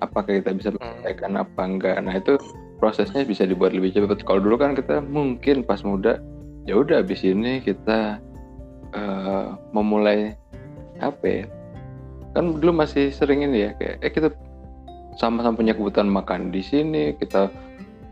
apakah 0.00 0.40
kita 0.40 0.52
bisa 0.52 0.68
menyelesaikan 0.74 1.32
apa 1.36 1.62
enggak. 1.62 1.96
Nah 2.02 2.14
itu 2.16 2.36
prosesnya 2.80 3.24
bisa 3.24 3.48
dibuat 3.48 3.72
lebih 3.72 3.92
cepat. 3.96 4.22
Kalau 4.24 4.40
dulu 4.42 4.56
kan 4.60 4.76
kita 4.76 5.00
mungkin 5.00 5.64
pas 5.64 5.80
muda 5.82 6.20
ya 6.66 6.76
udah 6.76 7.00
habis 7.00 7.22
ini 7.22 7.62
kita 7.62 8.20
uh, 8.92 9.56
memulai 9.72 10.36
apa 11.00 11.24
ya? 11.24 11.44
Kan 12.36 12.60
dulu 12.60 12.84
masih 12.84 13.12
sering 13.12 13.44
ini 13.46 13.68
ya 13.68 13.70
kayak 13.80 13.96
eh 14.04 14.12
kita 14.12 14.28
sama-sama 15.16 15.56
punya 15.56 15.72
kebutuhan 15.72 16.12
makan 16.12 16.52
di 16.52 16.60
sini 16.60 17.16
kita 17.16 17.48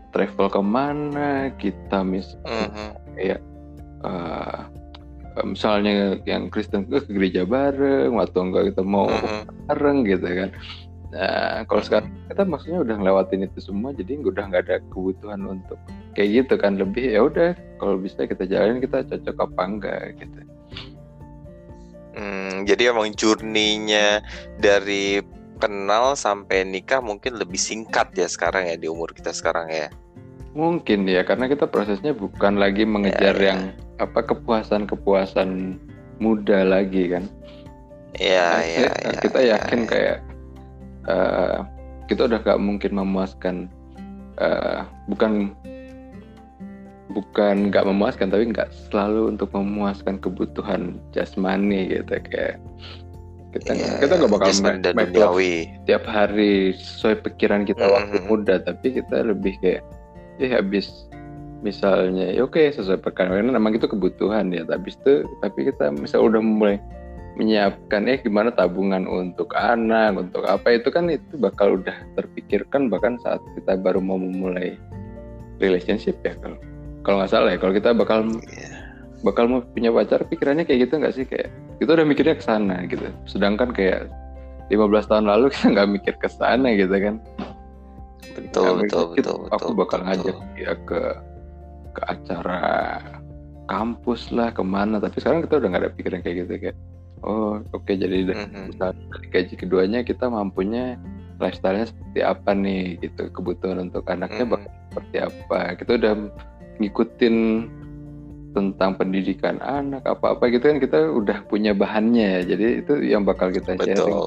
travel 0.09 0.49
ke 0.49 0.61
mana 0.61 1.53
kita 1.61 2.01
mis 2.01 2.33
uh 2.49 2.65
-huh. 2.65 2.91
kayak 3.13 3.39
uh, 4.01 4.65
misalnya 5.45 6.17
yang 6.25 6.49
Kristen 6.49 6.89
ke 6.89 7.03
gereja 7.05 7.45
bareng 7.45 8.17
atau 8.17 8.49
enggak 8.49 8.73
kita 8.73 8.81
mau 8.81 9.05
uh 9.05 9.21
-huh. 9.21 9.43
bareng 9.69 10.01
gitu 10.07 10.25
kan 10.25 10.49
Nah, 11.15 11.63
kalau 11.71 11.79
sekarang 11.79 12.11
kita 12.27 12.43
maksudnya 12.43 12.79
udah 12.83 12.95
ngelewatin 12.99 13.47
itu 13.47 13.59
semua, 13.63 13.95
jadi 13.95 14.19
udah 14.19 14.51
nggak 14.51 14.63
ada 14.67 14.77
kebutuhan 14.91 15.47
untuk 15.47 15.79
kayak 16.11 16.43
gitu 16.43 16.59
kan 16.59 16.75
lebih 16.75 17.07
ya 17.07 17.23
udah 17.23 17.55
kalau 17.79 17.95
bisa 17.95 18.27
kita 18.27 18.43
jalanin 18.43 18.83
kita 18.83 19.07
cocok 19.07 19.35
apa 19.47 19.61
enggak 19.63 20.01
gitu. 20.19 20.39
Hmm, 22.15 22.67
jadi 22.67 22.91
emang 22.91 23.15
journey-nya 23.15 24.19
dari 24.59 25.23
kenal 25.63 26.19
sampai 26.19 26.67
nikah 26.67 26.99
mungkin 26.99 27.39
lebih 27.39 27.59
singkat 27.59 28.11
ya 28.19 28.27
sekarang 28.27 28.67
ya 28.67 28.75
di 28.75 28.91
umur 28.91 29.15
kita 29.15 29.31
sekarang 29.31 29.71
ya. 29.71 29.87
Mungkin 30.51 31.07
ya 31.07 31.23
karena 31.23 31.47
kita 31.47 31.67
prosesnya 31.67 32.11
bukan 32.11 32.59
lagi 32.59 32.83
mengejar 32.83 33.35
ya, 33.35 33.39
ya. 33.39 33.47
yang 33.55 33.61
apa 34.03 34.19
kepuasan-kepuasan 34.19 35.79
muda 36.19 36.63
lagi 36.67 37.11
kan. 37.11 37.23
Iya, 38.15 38.63
iya, 38.63 38.91
ya, 38.95 39.11
Kita 39.19 39.39
ya, 39.43 39.59
yakin 39.59 39.79
ya. 39.83 39.87
kayak 39.91 40.17
uh, 41.09 41.65
kita 42.05 42.29
udah 42.29 42.39
gak 42.41 42.61
mungkin 42.61 42.91
memuaskan 42.97 43.69
uh, 44.37 44.85
bukan 45.09 45.53
bukan 47.15 47.71
nggak 47.71 47.87
memuaskan 47.87 48.27
tapi 48.27 48.51
nggak 48.51 48.67
selalu 48.91 49.31
untuk 49.31 49.47
memuaskan 49.55 50.19
kebutuhan 50.19 50.99
jasmani 51.15 51.87
gitu 51.87 52.19
kayak 52.27 52.59
kita 53.55 53.71
yeah, 53.71 53.95
kita 54.03 54.19
nggak 54.19 54.31
bakal 54.35 54.51
make 54.99 55.15
love 55.15 55.39
tiap 55.87 56.03
hari 56.03 56.75
sesuai 56.75 57.23
pikiran 57.23 57.63
kita 57.63 57.79
mm 57.79 57.87
-hmm. 57.87 57.95
waktu 57.95 58.17
muda 58.27 58.55
tapi 58.59 58.99
kita 58.99 59.23
lebih 59.23 59.55
kayak 59.63 59.87
ya 60.43 60.59
habis 60.59 61.07
misalnya 61.63 62.35
ya 62.35 62.43
oke 62.43 62.59
okay, 62.59 62.75
sesuai 62.75 62.99
perkara 62.99 63.39
memang 63.39 63.71
itu 63.71 63.87
kebutuhan 63.87 64.51
ya 64.51 64.67
tapi 64.67 64.91
itu 64.91 65.23
tapi 65.39 65.71
kita 65.71 65.95
misal 65.95 66.27
udah 66.27 66.43
mulai 66.43 66.77
menyiapkan 67.35 68.07
eh 68.07 68.19
gimana 68.23 68.49
tabungan 68.51 69.03
untuk 69.05 69.51
anak 69.55 70.15
untuk 70.15 70.47
apa? 70.47 70.79
Itu 70.79 70.89
kan 70.89 71.11
itu 71.11 71.35
bakal 71.35 71.83
udah 71.83 71.95
terpikirkan 72.15 72.87
bahkan 72.87 73.19
saat 73.19 73.43
kita 73.59 73.75
baru 73.79 73.99
mau 73.99 74.15
memulai 74.15 74.79
relationship 75.59 76.19
ya 76.23 76.35
kalau 76.39 76.59
kalau 77.03 77.21
nggak 77.21 77.31
salah 77.31 77.49
ya 77.53 77.59
kalau 77.59 77.73
kita 77.75 77.91
bakal 77.91 78.19
yeah. 78.49 78.71
bakal 79.23 79.45
mau 79.47 79.61
punya 79.61 79.91
pacar 79.91 80.23
pikirannya 80.25 80.63
kayak 80.63 80.87
gitu 80.87 80.93
nggak 80.99 81.15
sih? 81.15 81.25
Kayak 81.27 81.51
kita 81.83 81.91
udah 81.99 82.07
mikirnya 82.07 82.35
ke 82.39 82.43
sana 82.43 82.75
gitu. 82.87 83.07
Sedangkan 83.27 83.75
kayak 83.75 84.07
15 84.71 85.11
tahun 85.11 85.25
lalu 85.27 85.45
kita 85.53 85.67
nggak 85.75 85.89
mikir 85.91 86.13
ke 86.15 86.29
sana 86.31 86.71
gitu 86.73 86.95
kan. 86.95 87.15
Betul 88.35 88.63
nah, 88.63 88.75
betul, 88.83 89.03
betul 89.15 89.37
aku 89.51 89.71
betul, 89.71 89.79
bakal 89.79 89.99
betul, 89.99 90.07
ngajak 90.07 90.37
dia 90.55 90.73
ke 90.87 91.01
ke 91.95 92.01
acara 92.11 92.63
kampus 93.67 94.31
lah 94.31 94.51
ke 94.55 94.63
mana? 94.63 95.03
Tapi 95.03 95.19
sekarang 95.19 95.43
kita 95.43 95.59
udah 95.59 95.67
nggak 95.71 95.83
ada 95.83 95.91
pikiran 95.95 96.19
kayak 96.23 96.35
gitu 96.47 96.53
kayak 96.59 96.77
oh 97.25 97.59
oke 97.73 97.83
okay, 97.83 97.97
jadi 97.97 98.29
mm-hmm. 98.29 98.77
dari 98.77 99.27
gaji 99.33 99.53
keduanya 99.57 99.99
kita 100.05 100.29
mampunya 100.29 100.95
lifestyle-nya 101.41 101.91
seperti 101.91 102.19
apa 102.23 102.55
nih 102.55 103.01
gitu 103.01 103.27
kebutuhan 103.33 103.89
untuk 103.89 104.07
anaknya 104.07 104.45
mm-hmm. 104.45 104.63
bakal 104.63 104.71
seperti 104.93 105.17
apa 105.19 105.59
kita 105.75 105.91
udah 105.99 106.13
ngikutin 106.79 107.35
tentang 108.55 108.95
pendidikan 108.95 109.59
anak 109.59 110.07
apa-apa 110.07 110.47
gitu 110.47 110.71
kan 110.71 110.79
kita 110.79 111.11
udah 111.11 111.43
punya 111.51 111.75
bahannya 111.75 112.39
ya 112.39 112.55
jadi 112.55 112.65
itu 112.79 112.93
yang 113.03 113.27
bakal 113.27 113.51
kita 113.51 113.75
betul. 113.75 113.91
sharing 113.91 114.23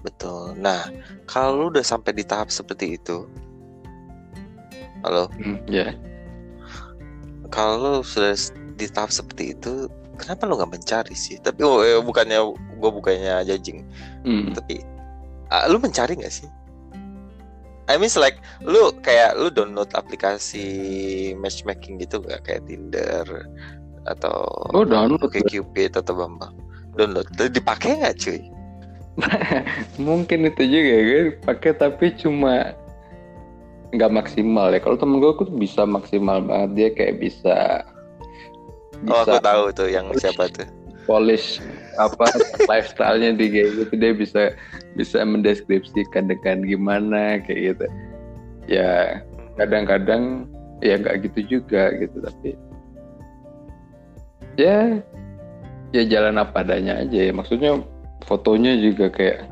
betul 0.00 0.56
nah 0.56 0.88
kalau 1.28 1.68
udah 1.68 1.84
sampai 1.84 2.16
di 2.16 2.24
tahap 2.24 2.48
seperti 2.48 2.96
itu 2.96 3.28
halo 5.04 5.28
hmm, 5.36 5.60
ya 5.68 5.92
yeah. 5.92 5.92
kalau 7.52 8.00
sudah 8.00 8.32
di 8.80 8.88
tahap 8.88 9.12
seperti 9.12 9.52
itu 9.52 9.92
kenapa 10.18 10.44
lo 10.44 10.58
nggak 10.58 10.74
mencari 10.74 11.14
sih? 11.14 11.38
Tapi 11.38 11.62
oh, 11.62 11.80
eh, 11.86 12.02
bukannya 12.02 12.38
gue 12.78 12.90
bukannya 12.90 13.46
judging. 13.46 13.86
Hmm. 14.26 14.52
tapi 14.52 14.82
uh, 15.54 15.64
lu 15.70 15.78
mencari 15.78 16.18
nggak 16.18 16.34
sih? 16.34 16.48
I 17.88 17.96
mean 17.96 18.12
like 18.20 18.36
lu 18.60 18.92
kayak 19.00 19.40
lu 19.40 19.48
download 19.48 19.88
aplikasi 19.96 20.66
matchmaking 21.40 21.96
gitu 21.96 22.20
gak 22.20 22.44
kayak 22.44 22.68
Tinder 22.68 23.24
atau 24.04 24.44
oh, 24.76 24.84
download. 24.84 25.24
Kayak 25.32 25.48
Cupid 25.48 25.92
atau 25.96 26.12
Bambang? 26.12 26.52
Download. 26.96 27.24
Dipakai 27.32 28.04
nggak 28.04 28.16
cuy? 28.20 28.40
Mungkin 30.06 30.46
itu 30.46 30.62
juga 30.68 30.94
kan 31.00 31.26
pakai 31.48 31.72
tapi 31.74 32.06
cuma 32.20 32.76
nggak 33.96 34.12
maksimal 34.12 34.68
ya. 34.72 34.80
Kalau 34.84 35.00
temen 35.00 35.20
gue 35.20 35.32
tuh 35.40 35.48
bisa 35.56 35.88
maksimal 35.88 36.44
banget. 36.44 36.70
Dia 36.76 36.88
kayak 36.92 37.14
bisa, 37.24 37.56
bisa 39.04 39.14
oh 39.14 39.20
aku 39.24 39.36
tahu 39.42 39.62
tuh 39.74 39.88
yang 39.90 40.06
siapa 40.18 40.50
tuh. 40.50 40.66
Polish 41.08 41.62
apa 41.96 42.28
lifestyle-nya 42.70 43.34
di 43.38 43.46
kayak 43.48 43.68
gitu. 43.74 43.92
Dia 43.96 44.12
bisa 44.14 44.42
bisa 44.94 45.18
mendeskripsikan 45.22 46.30
dengan 46.30 46.66
gimana 46.66 47.38
kayak 47.42 47.74
gitu. 47.74 47.86
Ya 48.68 49.22
kadang-kadang 49.56 50.46
ya 50.84 50.94
nggak 50.98 51.26
gitu 51.26 51.58
juga 51.58 51.90
gitu 51.98 52.22
tapi 52.22 52.54
ya 54.54 55.02
ya 55.90 56.02
jalan 56.06 56.38
apa 56.38 56.62
adanya 56.62 57.02
aja 57.02 57.30
ya. 57.30 57.32
Maksudnya 57.32 57.80
fotonya 58.26 58.76
juga 58.78 59.08
kayak 59.08 59.46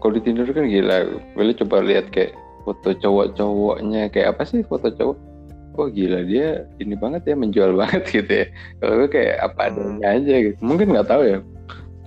kalau 0.00 0.16
di 0.16 0.20
Tinder 0.24 0.48
kan 0.50 0.64
gila. 0.66 1.06
Boleh 1.36 1.54
coba 1.58 1.84
lihat 1.84 2.08
kayak 2.08 2.32
foto 2.64 2.92
cowok-cowoknya 2.96 4.12
kayak 4.12 4.36
apa 4.36 4.42
sih 4.46 4.60
foto 4.64 4.92
cowok 4.92 5.29
oh 5.78 5.86
gila 5.86 6.26
dia 6.26 6.66
ini 6.82 6.94
banget 6.98 7.30
ya 7.30 7.34
menjual 7.38 7.76
banget 7.80 8.02
gitu 8.10 8.32
ya. 8.44 8.46
Kalau 8.82 8.94
gue 9.04 9.08
kayak 9.10 9.36
apa 9.42 9.60
adanya 9.70 10.06
aja 10.16 10.34
gitu. 10.50 10.56
Mungkin 10.62 10.94
nggak 10.94 11.08
tahu 11.08 11.22
ya 11.26 11.38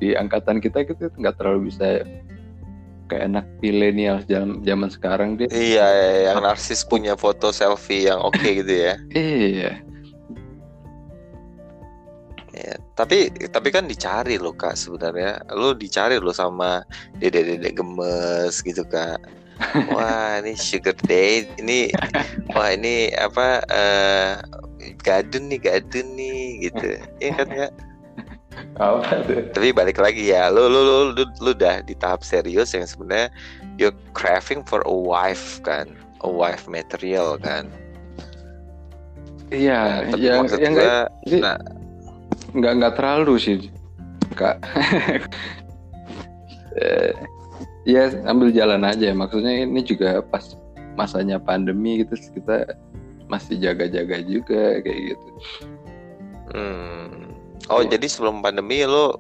di 0.02 0.18
angkatan 0.18 0.60
kita 0.60 0.84
gitu 0.84 1.08
nggak 1.16 1.40
terlalu 1.40 1.72
bisa 1.72 2.04
kayak 3.08 3.24
anak 3.30 3.46
milenial 3.64 4.20
zaman 4.28 4.60
zaman 4.66 4.90
sekarang 4.92 5.40
dia. 5.40 5.48
Iya 5.52 5.88
yang 6.32 6.44
narsis 6.44 6.84
punya 6.84 7.16
foto 7.16 7.54
selfie 7.54 8.10
yang 8.10 8.20
oke 8.20 8.36
okay 8.36 8.52
gitu 8.64 8.74
ya. 8.74 8.94
Iya. 9.14 9.72
Tapi 12.94 13.34
tapi 13.50 13.74
kan 13.74 13.90
dicari 13.90 14.38
loh 14.38 14.54
kak 14.54 14.78
sebenarnya. 14.78 15.42
Lu 15.58 15.74
dicari 15.74 16.22
loh 16.22 16.36
sama 16.36 16.86
dede-dede 17.18 17.74
gemes 17.74 18.62
gitu 18.62 18.86
kak 18.86 19.18
wah 19.94 20.42
ini 20.42 20.54
sugar 20.58 20.98
date 21.08 21.50
ini 21.62 21.90
wah 22.52 22.74
ini 22.74 23.14
apa 23.16 23.64
uh, 23.70 24.34
gadun 25.04 25.52
nih 25.52 25.60
gadun 25.62 26.08
nih 26.16 26.70
gitu. 26.70 27.00
Ya 27.22 27.32
kan 27.36 27.48
kak? 27.50 27.74
Apa 28.78 29.26
tuh? 29.26 29.50
Tapi 29.54 29.70
balik 29.74 29.98
lagi 30.02 30.34
ya, 30.34 30.50
lu 30.50 30.70
lu 30.70 30.82
lu 30.82 30.98
lu, 31.14 31.24
lu 31.42 31.52
udah 31.54 31.82
di 31.86 31.94
tahap 31.98 32.26
serius 32.26 32.74
yang 32.74 32.86
sebenarnya 32.86 33.30
you're 33.78 33.96
craving 34.14 34.62
for 34.66 34.82
a 34.86 34.94
wife 34.94 35.62
kan, 35.62 35.94
a 36.26 36.30
wife 36.30 36.66
material 36.70 37.38
kan. 37.42 37.70
Iya, 39.54 40.10
nah, 40.10 40.18
yang 40.18 40.50
yang 40.58 40.74
gua, 40.74 41.06
nah, 41.38 41.58
nggak 42.58 42.74
nggak 42.82 42.94
terlalu 42.98 43.34
sih 43.38 43.58
kak. 44.38 44.58
Eh, 46.74 47.14
ya 47.84 48.12
ambil 48.28 48.50
jalan 48.52 48.84
aja. 48.84 49.12
Maksudnya 49.12 49.64
ini 49.68 49.82
juga 49.84 50.24
pas 50.24 50.56
masanya 50.94 51.42
pandemi 51.42 52.06
gitu 52.06 52.16
kita 52.38 52.78
masih 53.28 53.58
jaga-jaga 53.60 54.22
juga 54.24 54.80
kayak 54.84 55.00
gitu. 55.16 55.30
Hmm. 56.54 57.34
oh 57.72 57.82
ya. 57.82 57.98
jadi 57.98 58.06
sebelum 58.06 58.44
pandemi 58.44 58.84
lo 58.86 59.20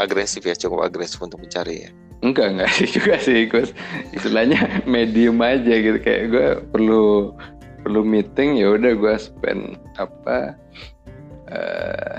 agresif 0.00 0.42
ya? 0.44 0.56
Cukup 0.56 0.82
agresif 0.88 1.20
untuk 1.20 1.38
mencari 1.40 1.88
ya? 1.88 1.90
Enggak 2.20 2.56
enggak 2.56 2.70
sih 2.76 2.88
juga 2.96 3.14
sih 3.20 3.48
gue 3.48 3.64
istilahnya 4.12 4.60
medium 4.90 5.40
aja 5.40 5.74
gitu. 5.78 5.98
Kayak 6.00 6.24
gue 6.32 6.48
perlu 6.74 7.32
perlu 7.80 8.04
meeting 8.04 8.60
ya 8.60 8.76
udah 8.76 8.92
gue 8.92 9.14
spend 9.16 9.80
apa 9.96 10.52
uh, 11.48 12.16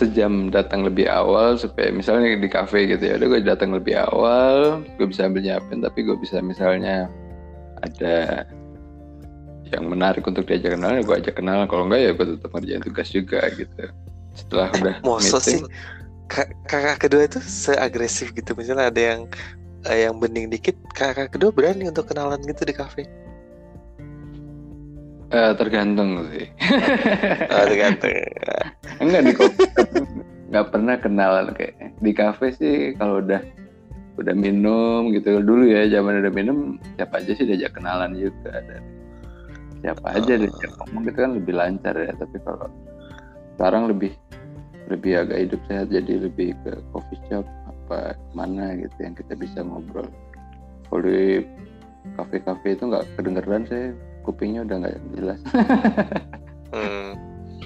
sejam 0.00 0.48
datang 0.48 0.80
lebih 0.88 1.04
awal 1.04 1.60
supaya 1.60 1.92
misalnya 1.92 2.40
di 2.40 2.48
cafe 2.48 2.88
gitu 2.88 3.04
ya 3.04 3.20
udah 3.20 3.28
gue 3.28 3.40
datang 3.44 3.76
lebih 3.76 4.00
awal 4.00 4.80
gue 4.96 5.06
bisa 5.06 5.28
ambil 5.28 5.44
nyiapin 5.44 5.84
tapi 5.84 6.08
gue 6.08 6.16
bisa 6.16 6.40
misalnya 6.40 7.12
ada 7.84 8.48
yang 9.70 9.86
menarik 9.86 10.26
untuk 10.26 10.44
diajak 10.50 10.74
kenal 10.74 10.98
gue 10.98 11.16
ajak 11.16 11.34
kenal. 11.38 11.62
Kalau 11.70 11.86
enggak 11.86 12.00
ya 12.02 12.10
gue 12.14 12.26
tetap 12.36 12.50
ngerjain 12.50 12.82
tugas 12.82 13.08
juga 13.10 13.40
gitu. 13.54 13.82
Setelah 14.34 14.68
udah 14.74 14.94
Moso 15.06 15.38
meeting. 15.38 15.42
sih? 15.46 15.58
Kakak 16.70 16.98
kedua 17.02 17.26
itu 17.26 17.38
seagresif 17.42 18.34
gitu. 18.34 18.54
Misalnya 18.54 18.90
ada 18.90 19.00
yang 19.00 19.20
eh, 19.86 20.06
yang 20.06 20.18
bening 20.18 20.50
dikit 20.50 20.74
kakak 20.94 21.34
kedua 21.34 21.50
berani 21.54 21.90
untuk 21.90 22.10
kenalan 22.10 22.38
gitu 22.44 22.62
di 22.66 22.74
kafe 22.74 23.06
Uh, 25.30 25.54
tergantung 25.54 26.26
sih. 26.34 26.50
oh, 27.54 27.64
tergantung. 27.70 28.10
Enggak 28.98 29.22
di 29.22 29.32
nggak 30.50 30.66
pernah 30.74 30.98
kenalan 30.98 31.54
kayak 31.54 31.94
di 32.02 32.10
kafe 32.10 32.50
sih 32.58 32.76
kalau 32.98 33.22
udah 33.22 33.38
udah 34.18 34.34
minum 34.34 35.14
gitu 35.14 35.38
dulu 35.38 35.70
ya 35.70 35.86
zaman 35.86 36.26
udah 36.26 36.32
minum 36.34 36.58
siapa 36.98 37.22
aja 37.22 37.32
sih 37.38 37.46
diajak 37.46 37.78
kenalan 37.78 38.18
juga 38.18 38.58
dan 38.66 38.82
siapa 39.80 40.06
aja 40.10 40.32
oh. 40.34 40.38
diajak 40.42 40.72
ngomong 40.82 41.02
gitu 41.06 41.18
kan 41.22 41.32
lebih 41.38 41.54
lancar 41.54 41.94
ya 41.94 42.12
tapi 42.18 42.36
kalau 42.42 42.66
sekarang 43.54 43.82
lebih 43.94 44.12
lebih 44.90 45.12
agak 45.22 45.38
hidup 45.46 45.60
sehat 45.70 45.86
jadi 45.94 46.12
lebih 46.26 46.58
ke 46.66 46.72
coffee 46.90 47.22
shop 47.30 47.46
apa 47.70 48.18
mana 48.34 48.74
gitu 48.74 48.98
yang 48.98 49.14
kita 49.14 49.38
bisa 49.38 49.62
ngobrol 49.62 50.10
kalau 50.90 51.06
di 51.06 51.46
kafe-kafe 52.18 52.74
itu 52.74 52.90
nggak 52.90 53.06
kedengeran 53.14 53.62
saya 53.70 53.94
kupingnya 54.24 54.66
udah 54.66 54.76
nggak 54.86 54.96
jelas. 55.16 55.40
Hmm. 56.70 57.18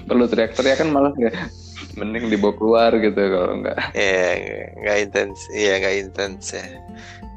perlu 0.09 0.25
teriak-teriak 0.25 0.81
kan 0.81 0.89
malah 0.89 1.13
nggak 1.13 1.37
mending 1.93 2.25
dibawa 2.33 2.57
keluar 2.57 2.89
gitu 2.97 3.13
kalau 3.13 3.61
nggak. 3.61 3.77
Iya 3.93 4.29
nggak 4.81 4.97
intens 4.97 5.45
iya 5.53 5.77
nggak 5.77 5.95
intens 6.09 6.57
ya. 6.57 6.65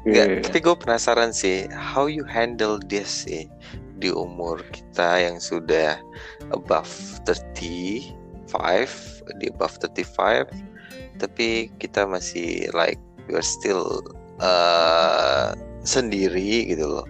Nggak 0.09 0.25
yeah. 0.33 0.41
tapi 0.41 0.57
gue 0.65 0.75
penasaran 0.81 1.29
sih 1.29 1.69
how 1.69 2.09
you 2.09 2.25
handle 2.25 2.81
this 2.89 3.29
sih 3.29 3.45
di 4.01 4.09
umur 4.09 4.65
kita 4.73 5.29
yang 5.29 5.37
sudah 5.37 6.01
above 6.49 6.89
35 7.29 8.17
di 9.37 9.45
above 9.53 9.75
35 9.77 10.49
tapi 11.19 11.69
kita 11.77 12.07
masih 12.07 12.71
like 12.73 12.97
we're 13.27 13.43
still 13.43 14.01
uh, 14.39 15.51
sendiri 15.83 16.65
gitu 16.71 16.87
loh 16.87 17.07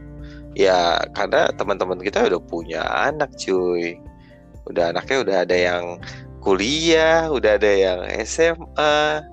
ya 0.58 1.02
karena 1.14 1.50
teman-teman 1.54 2.00
kita 2.02 2.26
udah 2.30 2.42
punya 2.42 2.82
anak 3.10 3.30
cuy 3.38 3.98
udah 4.70 4.94
anaknya 4.94 5.18
udah 5.22 5.38
ada 5.46 5.58
yang 5.58 5.84
kuliah 6.40 7.30
udah 7.30 7.58
ada 7.58 7.72
yang 7.72 8.00
SMA 8.26 9.26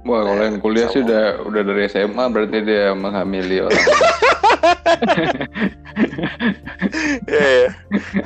Wah, 0.00 0.24
kalau 0.24 0.40
yang 0.40 0.64
kuliah 0.64 0.88
sih 0.88 1.04
udah 1.04 1.44
udah 1.44 1.60
dari 1.60 1.84
SMA 1.84 2.24
berarti 2.32 2.64
dia 2.64 2.96
menghamili 2.96 3.60
orang. 3.60 3.84
ya, 7.28 7.44
ya. 7.44 7.68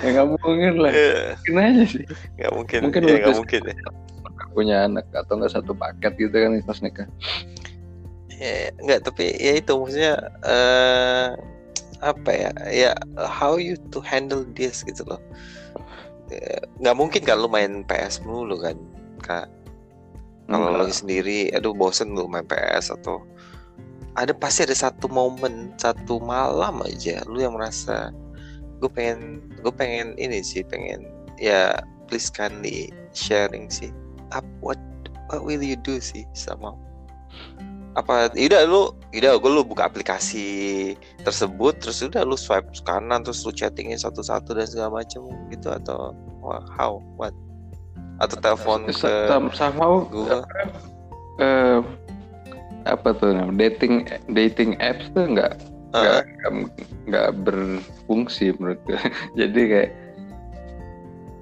ya 0.03 0.09
nggak 0.15 0.29
mungkin 0.39 0.75
lah. 0.79 0.93
Ya. 0.93 1.35
Kenapa 1.43 1.83
sih? 1.89 2.05
Nggak 2.39 2.53
mungkin. 2.55 2.81
Mungkin 2.89 3.03
ya, 3.03 3.17
nggak 3.27 3.39
mungkin 3.39 3.63
ya. 3.67 3.77
Punya 4.55 4.77
anak 4.87 5.07
atau 5.11 5.35
nggak 5.39 5.53
satu 5.53 5.73
paket 5.75 6.13
gitu 6.19 6.35
kan 6.35 6.55
pas 6.63 6.79
nikah. 6.79 7.09
Ya, 8.35 8.75
nggak 8.83 9.01
tapi 9.07 9.35
ya 9.39 9.53
itu 9.59 9.73
maksudnya 9.79 10.15
uh, 10.43 11.35
apa 12.05 12.31
ya 12.31 12.53
ya 12.69 12.93
how 13.17 13.57
you 13.57 13.81
to 13.89 14.05
handle 14.05 14.45
this 14.53 14.85
gitu 14.85 15.03
loh. 15.09 15.21
Ya, 16.29 16.61
nggak 16.81 16.97
mungkin 16.97 17.21
kan 17.25 17.41
lu 17.41 17.49
main 17.49 17.85
PS 17.89 18.21
mulu 18.25 18.61
kan 18.61 18.77
kak? 19.25 19.49
Kalau 20.45 20.77
lagi 20.77 20.93
sendiri 20.93 21.49
aduh 21.57 21.73
bosen 21.73 22.13
lu 22.13 22.29
main 22.29 22.45
PS 22.45 22.93
atau 22.93 23.25
ada 24.15 24.31
pasti 24.31 24.63
ada 24.63 24.77
satu 24.77 25.11
momen 25.11 25.75
satu 25.75 26.23
malam 26.23 26.83
aja 26.87 27.23
lu 27.27 27.43
yang 27.43 27.59
merasa 27.59 28.15
gue 28.79 28.91
pengen 28.91 29.43
gue 29.63 29.75
pengen 29.75 30.15
ini 30.21 30.39
sih 30.45 30.63
pengen 30.63 31.11
ya 31.41 31.83
please 32.07 32.31
kindly 32.31 32.95
sharing 33.11 33.67
sih 33.67 33.91
up 34.31 34.47
what 34.63 34.79
what 35.31 35.43
will 35.43 35.63
you 35.63 35.75
do 35.83 35.99
sih 35.99 36.23
sama 36.37 36.79
apa 37.95 38.35
udah 38.35 38.63
lu 38.67 38.91
udah 39.15 39.39
gue 39.39 39.51
lu 39.55 39.63
buka 39.63 39.87
aplikasi 39.87 40.93
tersebut 41.23 41.79
terus 41.79 42.03
udah 42.03 42.27
lu 42.27 42.35
swipe 42.35 42.67
kanan 42.83 43.23
terus 43.23 43.47
lu 43.47 43.55
chattingin 43.55 43.95
satu-satu 43.95 44.59
dan 44.59 44.67
segala 44.67 45.03
macam 45.03 45.31
gitu 45.51 45.71
atau 45.71 46.11
how 46.75 46.99
what? 47.15 47.33
Atau 48.19 48.39
telepon 48.43 48.91
ke 48.91 48.95
sama 49.55 50.07
gue 50.11 50.39
uh, 51.39 51.81
apa 52.85 53.09
tuh 53.17 53.33
dating 53.57 54.07
dating 54.35 54.77
apps 54.83 55.09
tuh 55.15 55.25
nggak 55.31 55.55
nggak 55.95 56.23
uh. 56.27 56.67
nggak 57.07 57.29
berfungsi 57.47 58.53
menurut 58.59 58.81
gue 58.85 59.01
jadi 59.39 59.61
kayak 59.71 59.91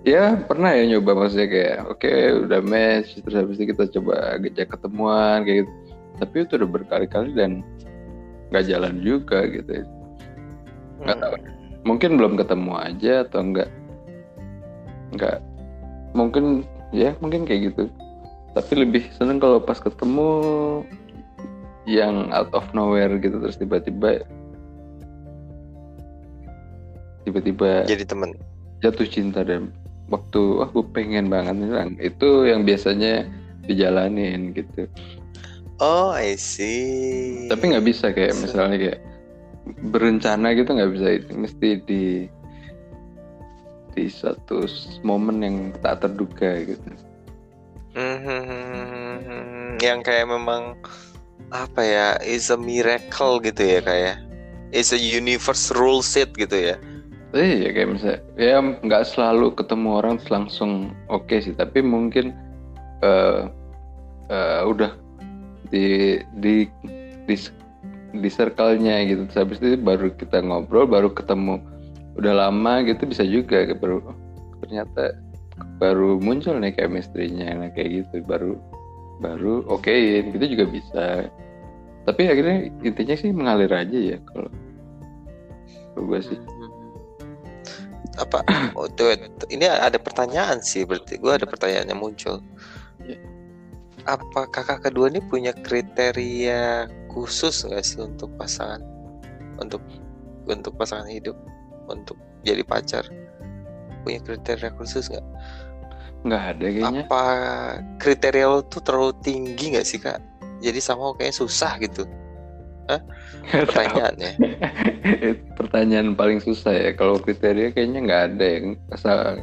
ya 0.02 0.34
pernah 0.50 0.74
ya 0.74 0.84
nyoba 0.96 1.14
maksudnya 1.14 1.48
kayak 1.48 1.78
oke 1.86 1.98
okay, 2.02 2.34
udah 2.34 2.60
match 2.60 3.16
terus 3.22 3.36
habis 3.38 3.56
itu 3.58 3.70
kita 3.70 3.84
coba 3.98 4.36
ngejak 4.38 4.68
ketemuan 4.70 5.46
kayak 5.46 5.64
gitu 5.66 5.72
tapi 6.20 6.44
itu 6.44 6.58
udah 6.60 6.68
berkali-kali 6.68 7.30
dan 7.32 7.64
nggak 8.52 8.68
jalan 8.68 9.00
juga 9.00 9.48
gitu 9.48 9.86
nggak 11.02 11.18
tahu. 11.18 11.34
Hmm. 11.34 11.48
mungkin 11.82 12.10
belum 12.14 12.34
ketemu 12.38 12.72
aja 12.78 13.26
atau 13.26 13.40
enggak 13.42 13.70
nggak. 15.12 15.38
Mungkin 16.12 16.64
ya 16.92 17.16
mungkin 17.20 17.44
kayak 17.44 17.72
gitu. 17.72 17.88
Tapi 18.52 18.72
lebih 18.76 19.08
seneng 19.16 19.40
kalau 19.40 19.60
pas 19.60 19.80
ketemu 19.80 20.28
yang 21.88 22.28
out 22.30 22.52
of 22.52 22.64
nowhere 22.76 23.12
gitu 23.18 23.42
terus 23.42 23.58
tiba-tiba 23.58 24.22
tiba-tiba 27.26 27.86
jadi 27.86 28.06
temen. 28.06 28.38
jatuh 28.82 29.06
cinta 29.06 29.42
dan 29.42 29.74
waktu 30.06 30.62
wah 30.62 30.70
gue 30.70 30.86
pengen 30.94 31.26
banget 31.26 31.58
nih 31.58 32.06
itu 32.06 32.46
yang 32.46 32.62
biasanya 32.62 33.26
dijalanin 33.66 34.54
gitu 34.54 34.86
Oh, 35.80 36.12
I 36.12 36.36
see. 36.36 37.48
Tapi 37.48 37.72
nggak 37.72 37.86
bisa 37.86 38.12
kayak 38.12 38.36
misalnya 38.38 38.76
kayak 38.76 39.00
berencana 39.94 40.52
gitu 40.58 40.74
nggak 40.74 40.92
bisa 40.92 41.06
itu 41.22 41.30
mesti 41.38 41.68
di 41.86 42.04
di 43.92 44.04
satu 44.08 44.66
momen 45.04 45.44
yang 45.44 45.56
tak 45.84 46.04
terduga 46.04 46.60
gitu. 46.64 46.88
Hmm, 47.92 49.76
yang 49.84 50.00
kayak 50.00 50.24
memang 50.28 50.80
apa 51.52 51.82
ya 51.84 52.08
is 52.24 52.48
a 52.48 52.56
miracle 52.56 53.36
gitu 53.44 53.60
ya 53.60 53.80
kayak 53.84 54.00
ya? 54.00 54.14
is 54.72 54.96
a 54.96 55.00
universe 55.00 55.68
rule 55.76 56.00
set 56.00 56.32
gitu 56.32 56.72
ya. 56.72 56.76
Iya 57.32 57.72
kayak 57.72 57.88
misalnya 57.96 58.20
ya 58.36 58.60
nggak 58.60 59.04
selalu 59.08 59.56
ketemu 59.56 59.88
orang 60.00 60.16
langsung 60.28 60.92
oke 61.08 61.28
okay 61.28 61.44
sih 61.44 61.56
tapi 61.56 61.80
mungkin 61.80 62.32
uh, 63.04 63.48
uh, 64.28 64.62
udah 64.68 65.01
di 65.72 66.20
di 66.38 66.68
di 67.24 67.34
di 68.12 68.28
circle-nya 68.28 69.08
gitu. 69.08 69.24
Terus 69.32 69.38
habis 69.40 69.58
itu 69.58 69.80
baru 69.80 70.12
kita 70.14 70.44
ngobrol 70.44 70.84
baru 70.84 71.08
ketemu. 71.10 71.58
Udah 72.20 72.36
lama 72.36 72.84
gitu 72.84 73.08
bisa 73.08 73.24
juga 73.24 73.64
baru 73.72 74.04
ternyata 74.60 75.16
baru 75.80 76.20
muncul 76.20 76.60
nih 76.60 76.76
chemistry-nya 76.76 77.56
nah, 77.56 77.72
kayak 77.72 78.04
gitu. 78.04 78.20
Baru 78.28 78.60
baru 79.24 79.64
okein 79.72 80.36
gitu 80.36 80.44
juga 80.52 80.64
bisa. 80.68 81.04
Tapi 82.04 82.22
akhirnya 82.28 82.68
intinya 82.84 83.16
sih 83.16 83.30
mengalir 83.32 83.72
aja 83.72 83.96
ya 83.96 84.18
kalau 84.28 84.50
gue 85.96 86.20
sih. 86.20 86.38
Apa 88.20 88.44
oh, 88.76 88.92
tuh, 88.92 89.16
ini 89.48 89.64
ada 89.64 89.96
pertanyaan 89.96 90.60
sih 90.60 90.84
berarti 90.84 91.16
gue 91.16 91.32
ada 91.32 91.48
pertanyaan 91.48 91.96
yang 91.96 92.00
muncul. 92.00 92.44
Apa 94.06 94.48
kakak 94.50 94.90
kedua 94.90 95.10
ini 95.10 95.20
punya 95.26 95.54
kriteria 95.54 96.90
khusus 97.12 97.62
nggak 97.66 97.84
sih 97.84 98.00
untuk 98.02 98.30
pasangan? 98.38 98.82
Untuk 99.60 99.82
untuk 100.48 100.74
pasangan 100.74 101.06
hidup? 101.08 101.36
Untuk 101.86 102.18
jadi 102.42 102.62
pacar? 102.66 103.06
Punya 104.02 104.18
kriteria 104.22 104.74
khusus 104.74 105.10
nggak? 105.10 105.26
Nggak 106.26 106.42
ada 106.54 106.66
kayaknya. 106.66 107.02
Apa 107.06 107.22
kriteria 107.98 108.46
lo 108.46 108.60
tuh 108.66 108.82
terlalu 108.82 109.14
tinggi 109.22 109.74
nggak 109.74 109.86
sih 109.86 109.98
kak? 109.98 110.18
Jadi 110.62 110.78
sama 110.78 111.14
kayak 111.18 111.34
susah 111.34 111.78
gitu. 111.82 112.06
Hah? 112.90 113.02
pertanyaannya. 113.50 114.32
Pertanyaan 115.58 116.14
paling 116.14 116.38
susah 116.42 116.74
ya. 116.74 116.90
Kalau 116.94 117.18
kriteria 117.18 117.74
kayaknya 117.74 118.00
nggak 118.06 118.22
ada 118.34 118.46
yang 118.46 118.66
asal 118.94 119.38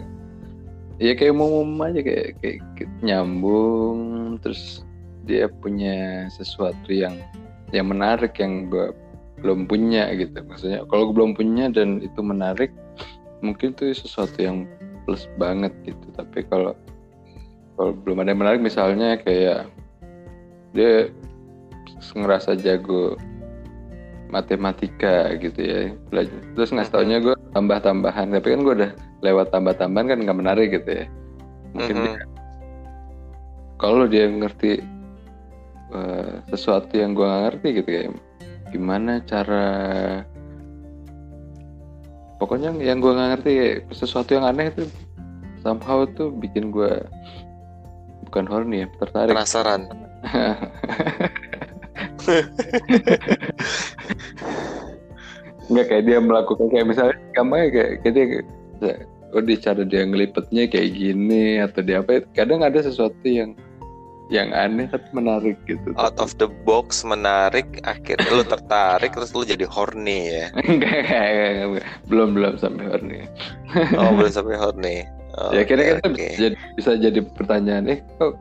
ya 1.00 1.16
kayak 1.16 1.36
mau 1.36 1.64
aja 1.88 2.04
kayak, 2.04 2.36
kayak, 2.44 2.60
kayak 2.76 2.92
nyambung 3.00 4.00
terus 4.44 4.84
dia 5.24 5.48
punya 5.48 6.28
sesuatu 6.28 6.92
yang 6.92 7.16
yang 7.72 7.88
menarik 7.88 8.36
yang 8.38 8.68
gue 8.68 8.92
belum 9.40 9.72
punya 9.72 10.12
gitu. 10.20 10.44
Maksudnya 10.44 10.84
kalau 10.92 11.10
gue 11.10 11.16
belum 11.16 11.32
punya 11.40 11.72
dan 11.72 12.04
itu 12.04 12.20
menarik 12.20 12.76
mungkin 13.40 13.72
itu 13.72 13.96
sesuatu 13.96 14.36
yang 14.36 14.68
plus 15.08 15.32
banget 15.40 15.72
gitu. 15.88 16.06
Tapi 16.20 16.44
kalau 16.52 16.76
kalau 17.80 17.96
belum 18.04 18.20
ada 18.20 18.36
yang 18.36 18.42
menarik 18.44 18.60
misalnya 18.60 19.16
kayak 19.24 19.72
dia 20.76 21.08
ngerasa 22.12 22.60
jago 22.60 23.16
matematika 24.30 25.34
gitu 25.42 25.58
ya 25.58 25.82
belajar 26.14 26.38
terus 26.54 26.70
ngasih 26.70 26.92
taunya 26.92 27.18
gue 27.24 27.36
tambah-tambahan. 27.56 28.36
Tapi 28.36 28.48
kan 28.52 28.62
gue 28.68 28.74
udah 28.84 28.92
lewat 29.20 29.52
tambah-tambahan 29.52 30.16
kan 30.16 30.20
nggak 30.24 30.40
menarik 30.40 30.68
gitu 30.72 31.04
ya. 31.04 31.06
Mungkin 31.76 31.96
mm 31.96 32.04
-hmm. 32.04 32.16
dia 32.18 32.40
kalau 33.80 34.06
dia 34.12 34.28
ngerti 34.28 34.84
uh, 35.96 36.44
sesuatu 36.52 37.00
yang 37.00 37.16
gue 37.16 37.24
nggak 37.24 37.44
ngerti 37.48 37.68
gitu 37.82 37.90
ya 37.90 38.04
gimana 38.70 39.24
cara 39.26 39.66
pokoknya 42.38 42.76
yang 42.78 43.02
gue 43.02 43.10
nggak 43.10 43.30
ngerti 43.40 43.54
sesuatu 43.96 44.36
yang 44.38 44.46
aneh 44.46 44.70
itu 44.70 44.86
somehow 45.64 46.06
tuh 46.14 46.30
bikin 46.30 46.70
gue 46.70 47.02
bukan 48.30 48.46
horny 48.46 48.86
ya 48.86 48.88
tertarik. 49.02 49.34
Penasaran. 49.34 49.90
Nggak 55.70 55.86
kayak 55.90 56.04
dia 56.06 56.18
melakukan 56.22 56.66
kayak 56.70 56.86
misalnya 56.90 57.18
gampangnya 57.34 57.70
kayak, 57.74 57.92
kayak 58.06 58.14
dia 58.14 58.26
oh 59.36 59.44
di 59.44 59.56
cara 59.60 59.86
dia 59.86 60.06
ngelipetnya 60.06 60.66
kayak 60.66 60.90
gini 60.96 61.62
atau 61.62 61.82
dia 61.86 62.02
apa 62.02 62.26
kadang 62.34 62.66
ada 62.66 62.82
sesuatu 62.82 63.26
yang 63.26 63.54
yang 64.30 64.54
aneh 64.54 64.86
tapi 64.86 65.10
menarik 65.10 65.58
gitu. 65.66 65.90
Out 65.98 66.22
of 66.22 66.38
the 66.38 66.46
box 66.62 67.02
menarik, 67.02 67.66
akhirnya 67.82 68.30
lu 68.30 68.46
tertarik 68.46 69.10
terus 69.18 69.34
lu 69.34 69.42
jadi 69.42 69.66
horny 69.66 70.30
ya? 70.30 70.46
enggak, 70.70 70.96
enggak, 71.02 71.50
enggak, 71.66 71.86
belum 72.06 72.30
belum 72.38 72.54
sampai 72.62 72.86
horny. 72.94 73.26
oh 73.98 74.14
belum 74.14 74.30
sampai 74.30 74.56
horny. 74.56 74.98
Oh, 75.34 75.50
ya 75.58 75.66
kira-kira 75.66 75.98
okay, 76.06 76.14
okay. 76.14 76.30
bisa, 76.30 76.42
jadi, 76.46 76.56
bisa 76.78 76.92
jadi 77.02 77.20
pertanyaan, 77.26 77.90
eh 77.90 78.00
kok 78.22 78.38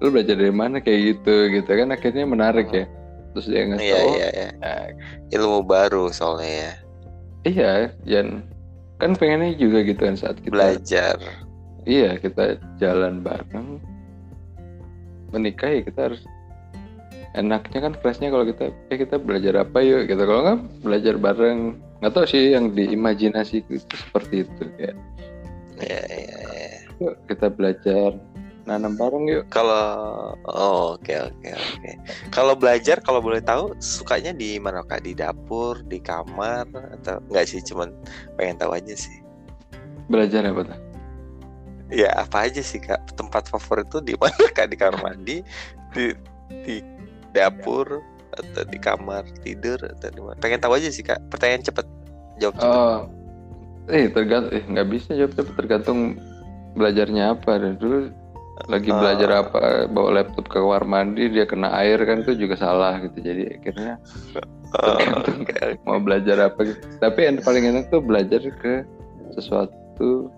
lu 0.00 0.08
belajar 0.08 0.40
dari 0.40 0.54
mana 0.54 0.80
kayak 0.80 1.00
gitu 1.20 1.34
gitu 1.52 1.70
kan 1.76 1.88
akhirnya 1.92 2.24
menarik 2.24 2.68
ya. 2.72 2.88
Terus 3.36 3.46
dia 3.52 3.62
ngasih 3.68 3.84
iya, 3.84 3.98
tahu, 4.00 4.12
iya, 4.16 4.28
iya. 4.32 4.48
Nah, 4.64 4.84
ilmu 5.36 5.60
baru 5.68 6.08
soalnya 6.08 6.48
ya. 6.48 6.72
Iya, 7.44 7.72
dan 8.08 8.48
kan 8.98 9.14
pengennya 9.14 9.54
juga 9.54 9.86
gitu 9.86 10.00
kan 10.02 10.18
saat 10.18 10.36
kita 10.42 10.54
belajar. 10.54 11.16
Iya, 11.86 12.18
kita 12.18 12.58
jalan 12.82 13.22
bareng. 13.22 13.78
Menikah 15.32 15.70
ya 15.70 15.80
kita 15.86 16.00
harus 16.10 16.22
enaknya 17.36 17.78
kan 17.78 17.92
flashnya 18.02 18.28
kalau 18.34 18.44
kita 18.44 18.74
ya 18.90 18.96
kita 18.98 19.16
belajar 19.16 19.54
apa 19.62 19.78
yuk? 19.80 20.10
Gitu. 20.10 20.18
Kalau 20.18 20.42
nggak 20.44 20.60
belajar 20.82 21.14
bareng. 21.16 21.78
Nggak 22.02 22.12
tahu 22.14 22.26
sih 22.26 22.54
yang 22.54 22.74
diimajinasi 22.74 23.66
itu 23.66 23.82
seperti 23.90 24.46
itu 24.46 24.62
kayak 24.78 24.96
ya, 25.82 26.00
ya, 26.06 26.38
ya. 26.54 26.70
yuk 27.02 27.14
kita 27.26 27.46
belajar 27.50 28.10
nanam 28.68 28.94
bareng 29.00 29.24
yuk. 29.24 29.44
Kalau 29.48 29.84
oh, 30.44 31.00
oke 31.00 31.14
oke 31.16 31.48
oke. 31.48 31.90
Kalau 32.28 32.52
belajar 32.52 33.00
kalau 33.00 33.24
boleh 33.24 33.40
tahu 33.40 33.72
sukanya 33.80 34.36
di 34.36 34.60
mana 34.60 34.84
kak? 34.84 35.02
Di 35.02 35.16
dapur 35.16 35.80
di 35.88 35.96
kamar 35.96 36.68
atau 37.00 37.24
enggak 37.32 37.48
sih? 37.48 37.64
Cuman 37.64 37.88
pengen 38.36 38.60
tahu 38.60 38.76
aja 38.76 38.92
sih. 38.92 39.24
Belajar 40.12 40.44
apa 40.44 40.68
tuh? 40.68 40.78
Ya 41.88 42.12
apa 42.12 42.44
aja 42.44 42.60
sih 42.60 42.78
kak? 42.78 43.00
Tempat 43.16 43.48
favorit 43.48 43.88
tuh 43.88 44.04
di 44.04 44.12
mana 44.20 44.44
kak? 44.52 44.68
Di 44.68 44.76
kamar 44.76 45.00
mandi 45.00 45.40
di 45.96 46.12
di 46.68 46.84
dapur 47.32 48.04
atau 48.36 48.62
di 48.68 48.76
kamar 48.76 49.24
tidur 49.40 49.80
atau 49.80 50.12
di 50.12 50.20
mana? 50.20 50.36
Pengen 50.36 50.60
tahu 50.60 50.76
aja 50.76 50.92
sih 50.92 51.00
kak. 51.00 51.18
Pertanyaan 51.32 51.64
cepet. 51.64 51.88
Jawab 52.38 52.54
cepet. 52.60 52.76
Oh 52.76 53.18
eh 53.88 54.04
tergantung 54.12 54.52
eh 54.52 54.62
nggak 54.68 54.88
bisa 54.92 55.16
jawab 55.16 55.32
cepet. 55.32 55.54
Tergantung 55.56 56.20
belajarnya 56.76 57.34
apa. 57.36 57.56
Dulu 57.76 58.12
lagi 58.66 58.90
oh. 58.90 58.98
belajar 58.98 59.46
apa 59.46 59.86
bawa 59.86 60.22
laptop 60.22 60.50
ke 60.50 60.58
kamar 60.58 60.82
mandi 60.82 61.30
dia 61.30 61.46
kena 61.46 61.70
air 61.78 62.02
kan 62.02 62.26
itu 62.26 62.34
juga 62.34 62.58
salah 62.58 62.98
gitu. 62.98 63.22
Jadi 63.22 63.60
akhirnya 63.60 63.94
okay. 64.74 65.78
mau 65.86 66.02
belajar 66.02 66.50
apa 66.50 66.66
gitu. 66.66 66.82
tapi 66.98 67.30
yang 67.30 67.38
paling 67.38 67.64
enak 67.70 67.86
tuh 67.94 68.02
belajar 68.02 68.42
ke 68.42 68.82
sesuatu 69.38 70.32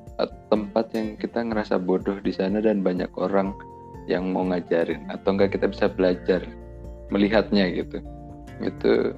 tempat 0.52 0.92
yang 0.92 1.16
kita 1.16 1.40
ngerasa 1.40 1.80
bodoh 1.80 2.20
di 2.20 2.34
sana 2.34 2.60
dan 2.60 2.84
banyak 2.84 3.08
orang 3.16 3.56
yang 4.04 4.28
mau 4.28 4.44
ngajarin. 4.44 5.08
Atau 5.08 5.38
enggak 5.38 5.56
kita 5.56 5.72
bisa 5.72 5.88
belajar 5.88 6.44
melihatnya 7.08 7.72
gitu. 7.72 8.04
Itu 8.60 9.16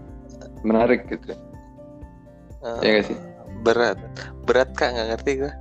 menarik 0.62 1.10
gitu. 1.10 1.34
Uh, 2.62 2.78
ya 2.78 3.02
gak 3.02 3.10
sih? 3.10 3.18
Berat. 3.66 3.98
Berat 4.46 4.70
kak? 4.78 4.94
Nggak 4.94 5.08
ngerti 5.18 5.32
gue 5.42 5.52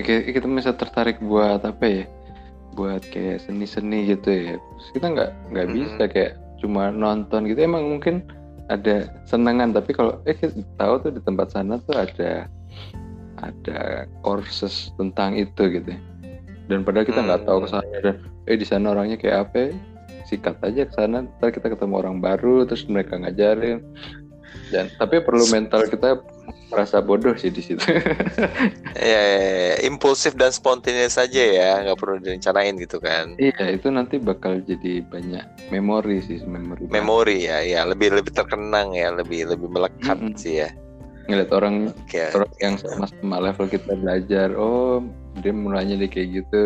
kita 0.00 0.48
bisa 0.48 0.72
tertarik 0.72 1.20
buat 1.20 1.60
apa 1.60 1.84
ya 1.84 2.04
buat 2.72 3.04
kayak 3.12 3.44
seni-seni 3.44 4.16
gitu 4.16 4.30
ya 4.32 4.56
kita 4.96 5.06
nggak 5.12 5.30
nggak 5.52 5.66
hmm. 5.68 5.74
bisa 5.76 6.02
kayak 6.08 6.32
cuma 6.62 6.88
nonton 6.94 7.44
gitu 7.50 7.60
emang 7.60 7.84
mungkin 7.98 8.24
ada 8.70 9.10
senangan 9.28 9.74
tapi 9.74 9.92
kalau 9.92 10.16
eh 10.24 10.32
kita 10.32 10.62
tahu 10.78 10.94
tuh 11.02 11.10
di 11.12 11.20
tempat 11.20 11.52
sana 11.52 11.76
tuh 11.84 11.98
ada 11.98 12.46
ada 13.42 14.06
courses 14.22 14.94
tentang 14.94 15.34
itu 15.34 15.62
gitu 15.68 15.90
ya. 15.92 16.00
dan 16.70 16.86
padahal 16.86 17.04
kita 17.04 17.20
nggak 17.20 17.42
hmm. 17.42 17.48
tahu 17.50 17.58
ke 17.66 17.68
sana 17.68 17.96
dan 18.00 18.16
eh 18.46 18.56
di 18.56 18.66
sana 18.66 18.94
orangnya 18.94 19.18
kayak 19.18 19.38
apa 19.50 19.56
ya? 19.58 19.70
sikat 20.30 20.56
aja 20.64 20.88
ke 20.88 20.94
sana 20.96 21.26
ntar 21.26 21.52
kita 21.52 21.68
ketemu 21.68 21.94
orang 22.00 22.16
baru 22.22 22.64
terus 22.64 22.88
mereka 22.88 23.20
ngajarin 23.20 23.84
dan 24.72 24.88
tapi 24.96 25.20
perlu 25.20 25.44
mental 25.52 25.84
kita 25.84 26.22
merasa 26.72 27.04
bodoh 27.04 27.36
sih 27.36 27.52
di 27.52 27.60
situ. 27.60 27.84
Ya, 28.92 29.18
ya, 29.24 29.48
ya, 29.50 29.76
impulsif 29.88 30.38
dan 30.38 30.54
spontaneous 30.54 31.18
saja 31.18 31.42
ya 31.42 31.82
nggak 31.82 31.98
perlu 31.98 32.22
direncanain 32.22 32.76
gitu 32.78 33.02
kan. 33.02 33.34
Iya 33.34 33.74
itu 33.74 33.90
nanti 33.90 34.20
bakal 34.20 34.62
jadi 34.62 35.02
banyak 35.02 35.42
memori 35.74 36.22
sih 36.22 36.38
memori. 36.46 36.86
Memori 36.86 37.50
ya 37.50 37.64
ya. 37.66 37.82
Lebih 37.82 38.14
lebih 38.14 38.30
terkenang 38.30 38.94
ya. 38.94 39.10
Lebih 39.10 39.50
lebih 39.50 39.68
melekat 39.74 40.22
mm 40.22 40.28
-hmm. 40.30 40.38
sih 40.38 40.54
ya. 40.62 40.70
Ngeliat 41.26 41.50
orang 41.50 41.90
okay. 42.04 42.30
orang 42.30 42.52
yang 42.62 42.74
sama-sama 42.78 43.36
level 43.42 43.66
kita 43.66 43.92
belajar 43.96 44.48
oh 44.54 45.02
dia 45.42 45.50
mulanya 45.50 45.98
dia 45.98 46.10
kayak 46.12 46.28
gitu. 46.44 46.64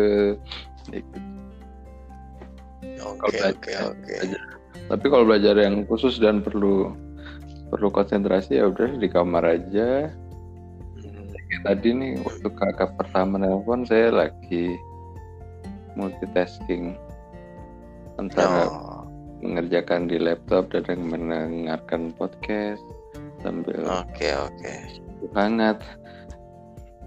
Oke 3.01 3.39
oke 3.49 3.71
oke. 3.81 4.13
Tapi 4.87 5.05
kalau 5.09 5.25
belajar 5.25 5.57
yang 5.57 5.89
khusus 5.89 6.21
dan 6.21 6.45
perlu 6.45 6.93
perlu 7.67 7.91
konsentrasi 7.91 8.59
ya 8.59 8.71
udah 8.71 8.95
di 8.95 9.07
kamar 9.11 9.43
aja. 9.43 10.11
Kayak 11.47 11.61
tadi 11.63 11.89
nih 11.95 12.11
waktu 12.27 12.47
kakak 12.51 12.91
pertama 12.99 13.39
nelpon 13.39 13.87
saya 13.87 14.11
lagi 14.11 14.75
multitasking 15.97 16.93
antara 18.21 18.69
oh. 18.69 19.05
mengerjakan 19.41 20.05
di 20.05 20.21
laptop 20.21 20.69
dan 20.69 21.01
mendengarkan 21.07 22.13
podcast 22.17 22.81
sambil 23.41 23.81
oke 23.85 24.05
okay, 24.13 24.33
oke 24.37 24.53
okay. 24.61 24.77
hangat 25.33 25.77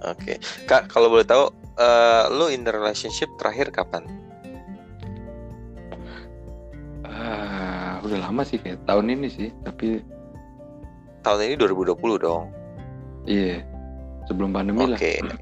oke 0.02 0.18
okay. 0.18 0.36
kak 0.66 0.86
kalau 0.90 1.10
boleh 1.10 1.26
tahu 1.26 1.50
uh, 1.78 2.30
lu 2.30 2.50
in 2.50 2.62
the 2.62 2.70
relationship 2.74 3.30
terakhir 3.38 3.70
kapan 3.74 4.06
uh, 7.06 7.98
udah 8.02 8.18
lama 8.30 8.42
sih 8.46 8.58
kayak 8.58 8.82
tahun 8.86 9.10
ini 9.14 9.28
sih 9.30 9.48
tapi 9.66 10.02
tahun 11.22 11.52
ini 11.52 11.56
2020 11.60 11.96
dong. 12.20 12.52
Iya 13.28 13.60
yeah. 13.60 13.60
sebelum 14.24 14.56
pandemi 14.56 14.88
okay. 14.88 15.20
lah 15.20 15.36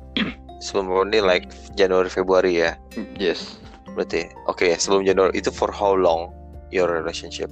sebelum 0.59 1.11
ini 1.11 1.23
like 1.23 1.47
Januari 1.79 2.11
Februari 2.11 2.62
ya? 2.62 2.75
Yes. 3.19 3.59
Berarti 3.95 4.31
oke 4.47 4.62
okay, 4.62 4.75
sebelum 4.79 5.07
Januari 5.07 5.38
itu 5.38 5.51
for 5.51 5.71
how 5.71 5.95
long 5.95 6.31
your 6.75 6.91
relationship? 6.91 7.51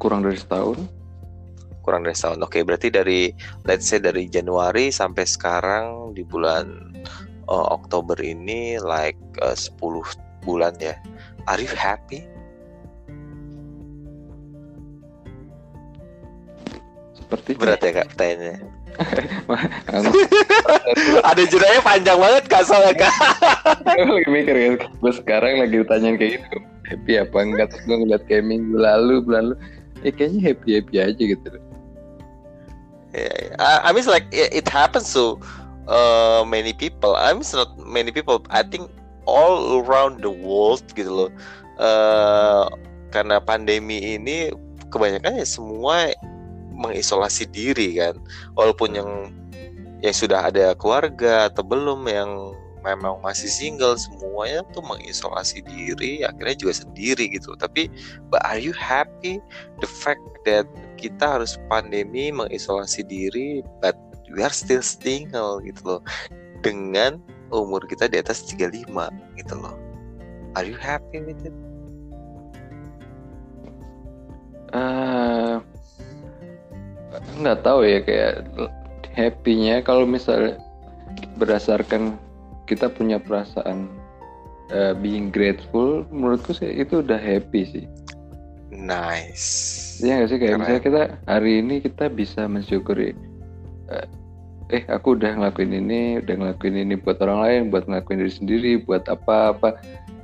Kurang 0.00 0.24
dari 0.24 0.40
setahun. 0.40 0.80
Kurang 1.84 2.04
dari 2.04 2.16
setahun. 2.16 2.40
Oke 2.44 2.60
okay, 2.60 2.62
berarti 2.64 2.88
dari 2.92 3.32
let's 3.64 3.88
say 3.88 4.00
dari 4.00 4.28
Januari 4.28 4.92
sampai 4.92 5.24
sekarang 5.24 6.16
di 6.16 6.24
bulan 6.24 6.96
uh, 7.48 7.66
Oktober 7.72 8.16
ini 8.20 8.80
like 8.80 9.18
uh, 9.44 9.56
10 9.56 9.80
bulan 10.44 10.76
ya. 10.80 10.96
Are 11.48 11.60
you 11.60 11.72
happy 11.72 12.24
seperti 17.30 17.54
berat 17.54 17.78
ya 17.78 18.02
kak 18.02 18.10
pertanyaannya. 18.10 18.58
Ada 21.30 21.42
jedanya 21.46 21.78
panjang 21.78 22.18
banget 22.18 22.44
kak 22.50 22.66
soalnya 22.66 23.06
kak. 23.06 23.14
Lagi 23.86 24.26
mikir 24.26 24.54
ya 24.58 24.68
gue 24.74 25.12
sekarang 25.14 25.62
lagi 25.62 25.78
ditanyain 25.78 26.18
kayak 26.18 26.42
gitu. 26.42 26.58
Happy 26.90 27.22
apa 27.22 27.38
enggak? 27.38 27.70
Terus 27.70 27.86
gue 27.86 27.96
ngeliat 28.02 28.26
kayak 28.26 28.50
minggu 28.50 28.82
lalu 28.82 29.22
bulan 29.22 29.54
lalu. 29.54 29.56
Ya 30.02 30.10
kayaknya 30.10 30.50
happy 30.50 30.82
happy 30.82 30.96
aja 30.98 31.22
gitu 31.22 31.46
yeah, 33.14 33.54
yeah. 33.54 33.78
I 33.86 33.94
mean 33.94 34.02
like 34.10 34.26
it 34.34 34.66
happens 34.66 35.14
to 35.14 35.38
uh, 35.86 36.42
many 36.42 36.74
people. 36.74 37.14
I 37.14 37.30
mean 37.30 37.46
not 37.54 37.78
many 37.78 38.10
people. 38.10 38.42
I 38.50 38.62
think 38.62 38.90
all 39.26 39.86
around 39.86 40.22
the 40.22 40.34
world 40.34 40.82
gitu 40.98 41.10
loh. 41.10 41.30
Uh, 41.78 42.66
karena 43.14 43.38
pandemi 43.38 44.18
ini 44.18 44.50
kebanyakan 44.90 45.38
ya 45.38 45.46
semua 45.46 46.10
mengisolasi 46.80 47.44
diri 47.52 48.00
kan. 48.00 48.16
Walaupun 48.56 48.96
yang 48.96 49.10
yang 50.00 50.16
sudah 50.16 50.48
ada 50.48 50.72
keluarga 50.80 51.52
atau 51.52 51.60
belum 51.60 52.08
yang 52.08 52.56
memang 52.80 53.20
masih 53.20 53.52
single 53.52 54.00
semuanya 54.00 54.64
tuh 54.72 54.80
mengisolasi 54.80 55.60
diri 55.68 56.24
akhirnya 56.24 56.56
juga 56.56 56.74
sendiri 56.80 57.28
gitu. 57.28 57.52
Tapi 57.60 57.92
but 58.32 58.40
are 58.48 58.56
you 58.56 58.72
happy 58.72 59.38
the 59.84 59.88
fact 59.88 60.24
that 60.48 60.64
kita 60.96 61.40
harus 61.40 61.60
pandemi 61.68 62.32
mengisolasi 62.32 63.04
diri 63.04 63.60
but 63.84 63.96
we 64.32 64.40
are 64.40 64.52
still 64.52 64.80
single 64.80 65.60
gitu 65.60 65.80
loh 65.84 66.02
dengan 66.64 67.20
umur 67.52 67.84
kita 67.84 68.08
di 68.08 68.16
atas 68.16 68.48
35 68.48 68.88
gitu 69.36 69.54
loh. 69.60 69.76
Are 70.56 70.64
you 70.66 70.80
happy 70.80 71.20
with 71.22 71.44
it 71.44 71.69
nggak 77.40 77.64
tahu 77.64 77.82
ya 77.84 77.98
kayak 78.04 78.46
happynya 79.16 79.82
kalau 79.82 80.06
misalnya 80.06 80.60
berdasarkan 81.36 82.14
kita 82.70 82.86
punya 82.86 83.18
perasaan 83.18 83.90
uh, 84.70 84.94
being 84.94 85.28
grateful 85.34 86.06
menurutku 86.14 86.54
sih 86.54 86.70
itu 86.70 87.02
udah 87.02 87.18
happy 87.18 87.66
sih. 87.66 87.84
Nice. 88.70 89.98
Ya 90.00 90.22
nggak 90.22 90.30
sih 90.30 90.38
kayak 90.38 90.50
Keren. 90.54 90.60
misalnya 90.62 90.82
kita 90.86 91.02
hari 91.26 91.52
ini 91.58 91.74
kita 91.82 92.06
bisa 92.08 92.46
mensyukuri 92.46 93.12
uh, 93.90 94.06
eh 94.70 94.86
aku 94.86 95.18
udah 95.18 95.34
ngelakuin 95.34 95.74
ini 95.74 96.22
udah 96.22 96.34
ngelakuin 96.38 96.78
ini 96.78 96.94
buat 96.94 97.18
orang 97.18 97.40
lain 97.42 97.60
buat 97.74 97.90
ngelakuin 97.90 98.22
diri 98.22 98.32
sendiri 98.32 98.72
buat 98.86 99.02
apa-apa 99.10 99.74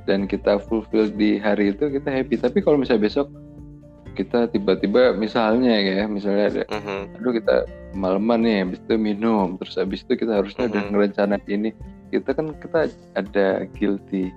dan 0.07 0.23
kita 0.23 0.63
fulfill 0.71 1.11
di 1.11 1.35
hari 1.35 1.75
itu 1.75 1.91
kita 1.91 2.07
happy. 2.07 2.39
Tapi 2.39 2.63
kalau 2.63 2.79
misalnya 2.79 3.11
besok 3.11 3.27
kita 4.17 4.49
tiba-tiba 4.49 5.13
misalnya 5.13 5.77
ya 5.77 6.09
misalnya 6.09 6.45
ada 6.49 6.63
uh-huh. 6.73 7.21
aduh 7.21 7.33
kita 7.37 7.55
malaman 7.93 8.41
nih 8.41 8.55
habis 8.65 8.79
itu 8.81 8.95
minum 8.97 9.61
terus 9.61 9.77
habis 9.77 10.01
itu 10.01 10.17
kita 10.17 10.41
harusnya 10.41 10.65
uh-huh. 10.65 10.73
udah 10.73 10.83
ngerencanain 10.89 11.45
ini. 11.45 11.69
Kita 12.07 12.33
kan 12.33 12.55
kita 12.57 12.89
ada 13.19 13.67
guilty 13.77 14.33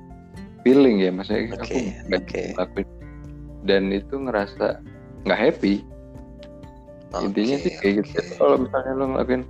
feeling 0.60 1.00
ya 1.00 1.10
maksudnya 1.14 1.56
okay, 1.56 1.64
aku 1.64 1.76
nggak 2.10 2.22
okay. 2.28 2.46
lakuin 2.58 2.88
dan 3.64 3.82
itu 3.88 4.14
ngerasa 4.20 4.66
nggak 5.24 5.40
happy. 5.40 5.74
Okay, 7.10 7.24
intinya 7.26 7.56
sih 7.58 7.72
kayak 7.80 7.94
gitu. 8.06 8.22
kalau 8.38 8.56
misalnya 8.62 8.92
lo 8.94 9.04
ngelakuin 9.16 9.42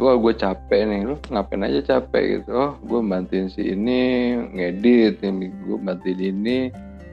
wah 0.00 0.16
gue 0.16 0.34
capek 0.34 0.80
nih 0.88 1.00
lo 1.08 1.16
ngapain 1.32 1.66
aja 1.66 1.80
capek? 1.98 2.24
Gitu. 2.40 2.50
Oh 2.54 2.78
gue 2.84 3.00
bantuin 3.02 3.48
si 3.50 3.74
ini 3.74 4.34
ngedit 4.54 5.20
ini 5.24 5.50
gue 5.66 5.78
bantuin 5.80 6.20
ini 6.20 6.58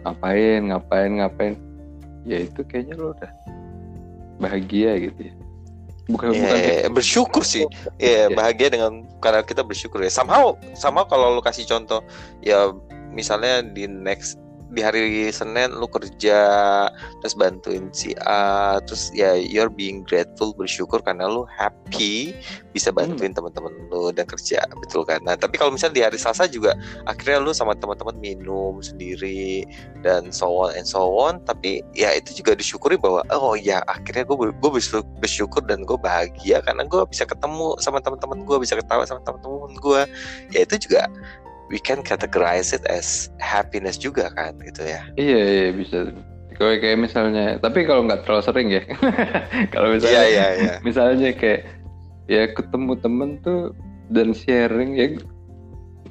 ngapain 0.04 0.72
ngapain 0.72 1.12
ngapain 1.22 1.54
ya 2.26 2.38
itu 2.42 2.62
kayaknya 2.66 2.96
lo 2.98 3.14
udah 3.14 3.32
bahagia 4.42 4.98
gitu 4.98 5.32
ya. 5.32 5.34
Bukan 6.10 6.34
yeah, 6.34 6.42
bukan 6.44 6.58
yeah, 6.60 6.90
bersyukur 6.92 7.44
sih. 7.46 7.64
Ya 8.02 8.26
yeah, 8.26 8.26
bahagia 8.34 8.74
dengan 8.74 9.06
karena 9.22 9.46
kita 9.46 9.62
bersyukur 9.62 10.02
ya. 10.02 10.12
Somehow 10.12 10.58
sama 10.74 11.06
kalau 11.08 11.38
lo 11.38 11.42
kasih 11.46 11.64
contoh 11.70 12.02
ya 12.44 12.74
misalnya 13.14 13.62
di 13.64 13.86
next 13.86 14.42
di 14.72 14.82
hari 14.82 15.28
Senin 15.36 15.76
lu 15.76 15.88
kerja 15.92 16.40
terus 17.20 17.36
bantuin 17.36 17.92
si 17.92 18.16
A 18.24 18.80
terus 18.84 19.12
ya 19.12 19.36
you're 19.36 19.72
being 19.72 20.08
grateful 20.08 20.56
bersyukur 20.56 21.04
karena 21.04 21.28
lu 21.28 21.44
happy 21.48 22.32
bisa 22.72 22.90
hmm. 22.90 22.98
bantuin 22.98 23.32
hmm. 23.36 23.38
teman-teman 23.38 23.74
lu 23.92 24.16
dan 24.16 24.24
kerja 24.24 24.64
betul 24.80 25.04
kan 25.04 25.20
nah 25.28 25.36
tapi 25.36 25.60
kalau 25.60 25.76
misalnya 25.76 25.96
di 26.00 26.04
hari 26.08 26.18
Selasa 26.18 26.48
juga 26.48 26.74
akhirnya 27.04 27.44
lu 27.44 27.52
sama 27.52 27.76
teman-teman 27.76 28.16
minum 28.18 28.80
sendiri 28.80 29.68
dan 30.02 30.32
so 30.32 30.48
on 30.48 30.72
and 30.74 30.88
so 30.88 31.04
on 31.20 31.44
tapi 31.44 31.84
ya 31.92 32.16
itu 32.16 32.40
juga 32.40 32.56
disyukuri 32.56 32.96
bahwa 32.96 33.28
oh 33.36 33.60
ya 33.60 33.84
akhirnya 33.92 34.24
gue 34.24 34.56
gue 34.56 34.72
bersyukur 35.20 35.62
dan 35.68 35.84
gue 35.84 36.00
bahagia 36.00 36.64
karena 36.64 36.88
gue 36.88 37.02
bisa 37.12 37.28
ketemu 37.28 37.76
sama 37.84 38.00
teman-teman 38.00 38.48
gue 38.48 38.58
bisa 38.64 38.80
ketawa 38.80 39.04
sama 39.04 39.20
teman-teman 39.28 39.76
gue 39.76 40.02
ya 40.56 40.64
itu 40.64 40.88
juga 40.88 41.12
we 41.72 41.80
can 41.80 42.04
categorize 42.04 42.76
it 42.76 42.84
as 42.92 43.32
happiness 43.40 43.96
juga 43.96 44.30
kan 44.36 44.54
gitu 44.60 44.84
ya 44.84 45.02
iya 45.16 45.42
iya 45.42 45.68
bisa 45.72 46.12
kalau 46.60 46.78
kayak 46.78 47.00
misalnya 47.00 47.58
tapi 47.58 47.88
kalau 47.88 48.06
nggak 48.06 48.28
terlalu 48.28 48.44
sering 48.44 48.68
ya 48.70 48.84
kalau 49.74 49.96
misalnya 49.96 50.24
iya, 50.28 50.30
iya, 50.30 50.48
iya. 50.60 50.74
misalnya 50.84 51.32
kayak 51.34 51.66
ya 52.30 52.52
ketemu 52.54 52.94
temen 53.00 53.30
tuh 53.42 53.74
dan 54.12 54.36
sharing 54.36 55.00
ya 55.00 55.08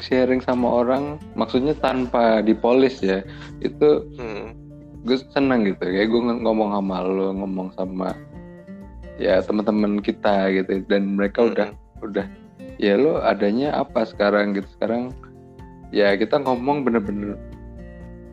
sharing 0.00 0.40
sama 0.40 0.82
orang 0.82 1.20
maksudnya 1.36 1.76
tanpa 1.78 2.40
dipolis 2.40 2.98
ya 3.04 3.20
itu 3.60 4.08
hmm. 4.16 4.56
gue 5.04 5.16
seneng 5.30 5.68
gitu 5.68 5.84
kayak 5.84 6.08
gue 6.08 6.20
ngomong 6.40 6.72
sama 6.72 6.96
lo 7.04 7.36
ngomong 7.36 7.68
sama 7.76 8.16
ya 9.20 9.44
teman-teman 9.44 10.00
kita 10.00 10.48
gitu 10.56 10.80
dan 10.88 11.20
mereka 11.20 11.44
hmm. 11.44 11.50
udah 11.52 11.68
udah 12.00 12.26
ya 12.80 12.96
lo 12.96 13.20
adanya 13.20 13.76
apa 13.76 14.08
sekarang 14.08 14.56
gitu 14.56 14.66
sekarang 14.80 15.12
ya 15.90 16.14
kita 16.14 16.38
ngomong 16.42 16.86
bener-bener 16.86 17.38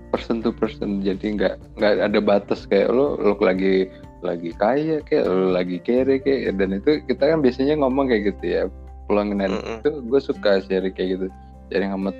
person 0.09 0.39
to 0.41 0.49
person. 0.55 1.03
Jadi 1.03 1.37
nggak 1.37 1.77
nggak 1.77 1.93
ada 2.01 2.19
batas. 2.23 2.65
Kayak 2.65 2.93
lo 2.95 3.19
lo 3.19 3.33
lagi 3.37 3.91
lagi 4.25 4.49
kaya 4.57 5.03
kayak 5.05 5.25
lo 5.27 5.53
lagi 5.53 5.77
kere 5.83 6.17
kayak. 6.23 6.57
Dan 6.57 6.79
itu 6.79 7.03
kita 7.05 7.35
kan 7.35 7.39
biasanya 7.43 7.77
ngomong 7.81 8.09
kayak 8.09 8.33
gitu 8.35 8.45
ya. 8.45 8.61
Pulang 9.07 9.31
mm 9.31 9.39
-hmm. 9.39 9.77
itu 9.83 9.89
gue 10.03 10.21
suka 10.21 10.59
share 10.65 10.87
kayak 10.91 11.19
gitu. 11.19 11.27
Sharing 11.71 11.91
sama 11.91 12.11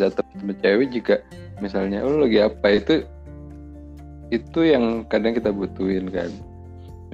jatuh 0.00 0.24
sama 0.36 0.52
cewek 0.60 0.88
juga. 0.92 1.16
Misalnya 1.60 2.04
lo 2.04 2.24
lagi 2.24 2.40
apa? 2.40 2.66
Itu 2.72 2.94
itu 4.32 4.60
yang 4.64 5.04
kadang 5.06 5.36
kita 5.36 5.52
butuhin 5.52 6.08
kan. 6.10 6.32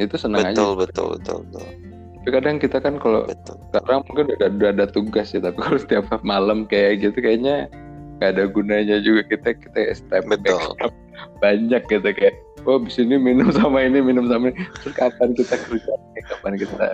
Itu 0.01 0.16
senang 0.16 0.55
betul, 0.55 0.79
aja 0.79 0.81
betul 0.81 1.07
betul 1.19 1.38
betul 1.45 1.89
tapi 2.20 2.37
kadang 2.37 2.61
kita 2.61 2.85
kan 2.85 3.00
kalau 3.00 3.24
sekarang 3.72 4.04
mungkin 4.04 4.28
udah, 4.37 4.48
udah 4.52 4.70
ada 4.76 4.87
tugas 4.92 5.33
ya 5.33 5.40
tapi 5.40 5.56
kalau 5.56 5.78
setiap 5.80 6.04
malam 6.20 6.68
kayak 6.68 7.00
gitu 7.00 7.16
kayaknya 7.16 7.72
nggak 8.20 8.37
ada 8.37 8.44
gunanya 8.52 9.00
juga 9.00 9.24
kita 9.24 9.56
kita 9.56 9.96
step 9.96 10.28
Betul. 10.28 10.61
banyak 11.42 11.80
gitu 11.88 12.04
kayak 12.12 12.37
oh 12.68 12.76
di 12.76 12.92
sini 12.92 13.16
minum 13.16 13.48
sama 13.59 13.85
ini 13.85 14.04
minum 14.04 14.28
sama 14.28 14.52
ini. 14.52 14.61
Terus 14.85 14.94
kapan 14.96 15.33
kita 15.33 15.56
kerja? 15.56 15.92
Kapan 16.28 16.54
kita 16.61 16.88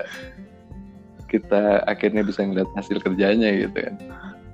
kita 1.27 1.63
akhirnya 1.91 2.23
bisa 2.23 2.47
ngeliat 2.47 2.71
hasil 2.79 3.03
kerjanya 3.03 3.51
gitu 3.67 3.75
kan. 3.75 3.99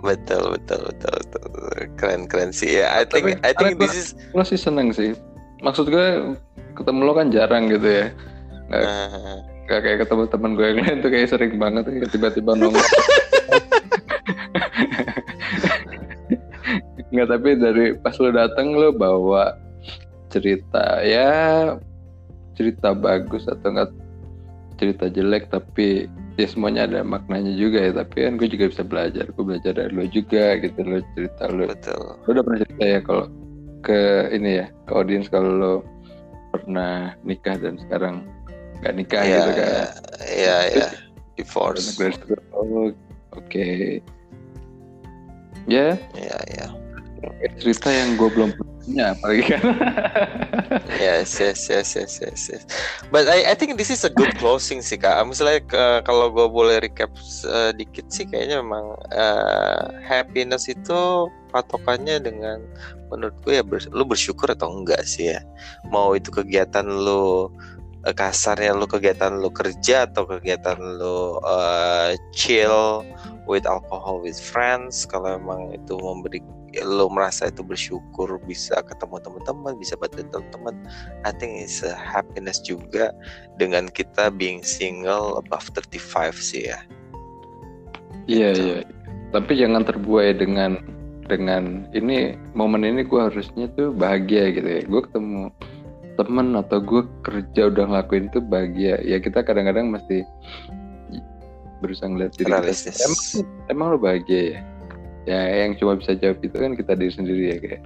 Betul 0.01 0.57
betul 0.57 0.81
betul, 0.89 1.15
betul. 1.29 1.45
keren 2.01 2.25
keren 2.25 2.51
sih. 2.51 2.81
Ya 2.81 2.89
I 2.97 3.05
think 3.05 3.29
Tapi, 3.29 3.45
I 3.45 3.53
think 3.53 3.77
this 3.77 3.93
is 3.93 4.17
lo 4.33 4.43
sih 4.43 4.57
seneng 4.57 4.91
sih. 4.97 5.13
Maksud 5.61 5.93
gue 5.93 6.35
ketemu 6.75 7.01
lo 7.05 7.13
kan 7.13 7.29
jarang 7.29 7.69
gitu 7.69 7.87
ya. 7.87 8.07
Uh, 8.73 9.45
Gak 9.71 9.81
kayak 9.87 9.99
ketemu 10.05 10.25
teman 10.27 10.53
gue 10.59 10.67
yang 10.67 10.79
lain 10.83 10.99
tuh 11.01 11.11
kayak 11.11 11.29
sering 11.31 11.55
banget 11.57 11.85
kayak 11.87 12.11
tiba-tiba 12.11 12.53
nongol. 12.59 12.83
Nggak 17.13 17.29
tapi 17.29 17.51
dari 17.61 17.93
pas 18.01 18.17
lo 18.17 18.33
dateng 18.33 18.73
lo 18.73 18.89
bawa 18.89 19.53
cerita 20.33 21.05
ya 21.05 21.77
cerita 22.57 22.97
bagus 22.97 23.45
atau 23.45 23.69
enggak 23.69 23.93
cerita 24.81 25.13
jelek 25.13 25.53
tapi 25.53 26.09
ya 26.41 26.49
semuanya 26.49 26.89
ada 26.89 27.05
maknanya 27.05 27.53
juga 27.53 27.85
ya. 27.85 27.93
Tapi 27.93 28.17
kan 28.25 28.41
gue 28.41 28.49
juga 28.49 28.73
bisa 28.73 28.83
belajar 28.83 29.29
gue 29.29 29.45
belajar 29.45 29.73
dari 29.77 29.93
lo 29.93 30.09
juga 30.09 30.57
gitu 30.57 30.81
lo 30.83 31.05
cerita 31.13 31.53
lo 31.53 31.69
betul. 31.69 32.17
Lo 32.25 32.29
udah 32.33 32.43
pernah 32.43 32.61
cerita 32.65 32.85
ya 32.85 33.01
kalau 33.05 33.27
ke 33.85 34.01
ini 34.33 34.51
ya 34.65 34.67
ke 34.89 34.93
audiens 34.97 35.29
kalau 35.29 35.51
lo 35.53 35.75
pernah 36.49 37.13
nikah 37.29 37.61
dan 37.61 37.77
sekarang 37.77 38.25
nggak 38.83 38.95
nikah 38.99 39.23
yeah, 39.23 39.31
gitu 39.39 39.51
kan 39.55 39.71
iya 40.27 40.57
iya. 40.75 40.89
Divorce. 41.33 41.97
Oh 42.53 42.93
oke. 42.93 42.93
Okay. 43.49 44.05
ya 45.71 45.97
ya 46.13 46.39
ya 46.53 46.67
cerita 47.63 47.89
yang 47.89 48.19
gue 48.19 48.29
belum 48.35 48.51
punya 48.59 49.15
apalagi 49.15 49.55
kan. 49.55 49.63
Yes 50.99 51.39
yes 51.39 51.71
yes 51.71 51.95
yes 51.95 52.19
yes 52.19 52.41
yes. 52.51 52.63
But 53.15 53.31
I 53.31 53.53
I 53.53 53.55
think 53.55 53.79
this 53.79 53.91
is 53.91 54.03
a 54.03 54.11
good 54.11 54.35
closing 54.43 54.83
sih 54.83 54.99
kak. 54.99 55.23
Misalnya 55.23 55.63
uh, 55.75 56.01
kalau 56.03 56.35
gue 56.35 56.47
boleh 56.51 56.83
recap 56.83 57.15
sedikit 57.23 58.11
sih 58.11 58.27
kayaknya 58.27 58.59
memang 58.61 58.99
uh, 59.15 59.95
happiness 60.03 60.67
itu 60.67 61.31
patokannya 61.55 62.19
dengan 62.19 62.65
menurut 63.13 63.37
gue 63.47 63.61
ya 63.61 63.65
ber, 63.65 63.79
lu 63.95 64.03
bersyukur 64.03 64.51
atau 64.51 64.83
enggak 64.83 65.07
sih 65.07 65.31
ya? 65.37 65.41
Mau 65.95 66.19
itu 66.19 66.35
kegiatan 66.35 66.87
lu 66.87 67.53
uh, 68.07 68.15
kasarnya 68.15 68.75
lu 68.75 68.87
kegiatan 68.87 69.39
lu 69.39 69.51
kerja 69.51 70.11
atau 70.11 70.27
kegiatan 70.27 70.79
lu 70.79 71.39
uh, 71.43 72.15
chill 72.35 73.07
with 73.47 73.67
alcohol 73.67 74.23
with 74.23 74.39
friends 74.39 75.07
kalau 75.07 75.35
emang 75.39 75.75
itu 75.75 75.95
memberi 75.99 76.43
lo 76.81 77.13
merasa 77.13 77.53
itu 77.53 77.61
bersyukur 77.61 78.41
bisa 78.49 78.81
ketemu 78.89 79.21
teman-teman 79.21 79.77
bisa 79.77 79.93
bantu 80.01 80.25
teman-teman 80.33 80.73
I 81.29 81.31
think 81.37 81.61
it's 81.61 81.85
a 81.85 81.93
happiness 81.93 82.65
juga 82.65 83.13
dengan 83.61 83.93
kita 83.93 84.33
being 84.33 84.65
single 84.65 85.37
above 85.37 85.69
35 85.77 86.33
sih 86.41 86.73
ya. 86.73 86.81
Iya 88.25 88.49
gitu. 88.57 88.63
iya. 88.65 88.79
Tapi 89.37 89.53
jangan 89.57 89.85
terbuai 89.85 90.33
dengan 90.37 90.81
dengan 91.29 91.89
ini 91.97 92.37
momen 92.57 92.85
ini 92.85 93.05
gue 93.05 93.21
harusnya 93.21 93.69
tuh 93.77 93.93
bahagia 93.93 94.53
gitu 94.57 94.69
ya. 94.69 94.83
Gue 94.89 95.01
ketemu 95.05 95.53
temen 96.19 96.55
atau 96.59 96.79
gue 96.83 97.03
kerja 97.25 97.73
udah 97.73 97.85
ngelakuin 97.89 98.29
itu 98.29 98.41
bahagia. 98.41 99.01
Ya 99.03 99.19
kita 99.19 99.45
kadang-kadang 99.45 99.93
mesti 99.93 100.27
berusaha 101.83 102.07
ngeliat 102.07 102.33
diri 102.39 102.51
kita. 102.51 102.91
Emang, 102.95 103.23
emang 103.69 103.87
lo 103.95 103.99
bahagia 103.99 104.41
ya? 104.41 104.61
Ya 105.23 105.41
yang 105.67 105.79
cuma 105.79 105.99
bisa 105.99 106.19
jawab 106.19 106.43
itu 106.43 106.55
kan 106.55 106.75
kita 106.75 106.93
diri 106.99 107.13
sendiri 107.15 107.43
ya 107.55 107.57
kayak. 107.59 107.83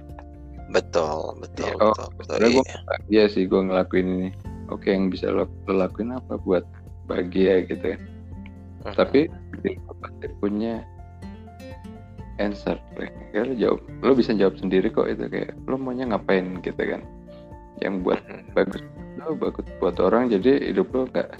Betul 0.67 1.39
betul 1.39 1.63
ya, 1.63 1.73
oh, 1.79 1.95
betul, 1.95 2.09
betul 2.19 2.35
iya. 2.43 2.47
gue 2.51 2.65
bahagia 2.85 3.23
sih 3.31 3.43
gue 3.47 3.61
ngelakuin 3.61 4.07
ini. 4.07 4.29
Oke 4.67 4.91
yang 4.91 5.07
bisa 5.07 5.31
lo, 5.31 5.47
lo 5.69 5.73
lakuin 5.79 6.11
apa 6.11 6.35
buat 6.43 6.67
bahagia 7.07 7.63
gitu 7.65 7.95
ya? 7.95 7.97
Uh-huh. 8.87 8.93
tapi 8.93 9.27
punya 10.39 10.85
answer 12.37 12.77
kayak 12.95 13.51
lo 13.51 13.53
jawab 13.57 13.79
lo 14.05 14.11
bisa 14.13 14.31
jawab 14.37 14.55
sendiri 14.61 14.87
kok 14.93 15.09
itu 15.09 15.25
kayak 15.27 15.51
lo 15.65 15.75
maunya 15.75 16.07
ngapain 16.07 16.61
gitu 16.61 16.77
kan 16.77 17.01
yang 17.83 18.01
buat 18.01 18.21
bagus 18.57 18.81
lo 19.17 19.33
bagus 19.35 19.65
buat 19.81 19.97
orang 19.99 20.29
jadi 20.31 20.71
hidup 20.71 20.89
lo 20.93 21.09
nggak 21.11 21.35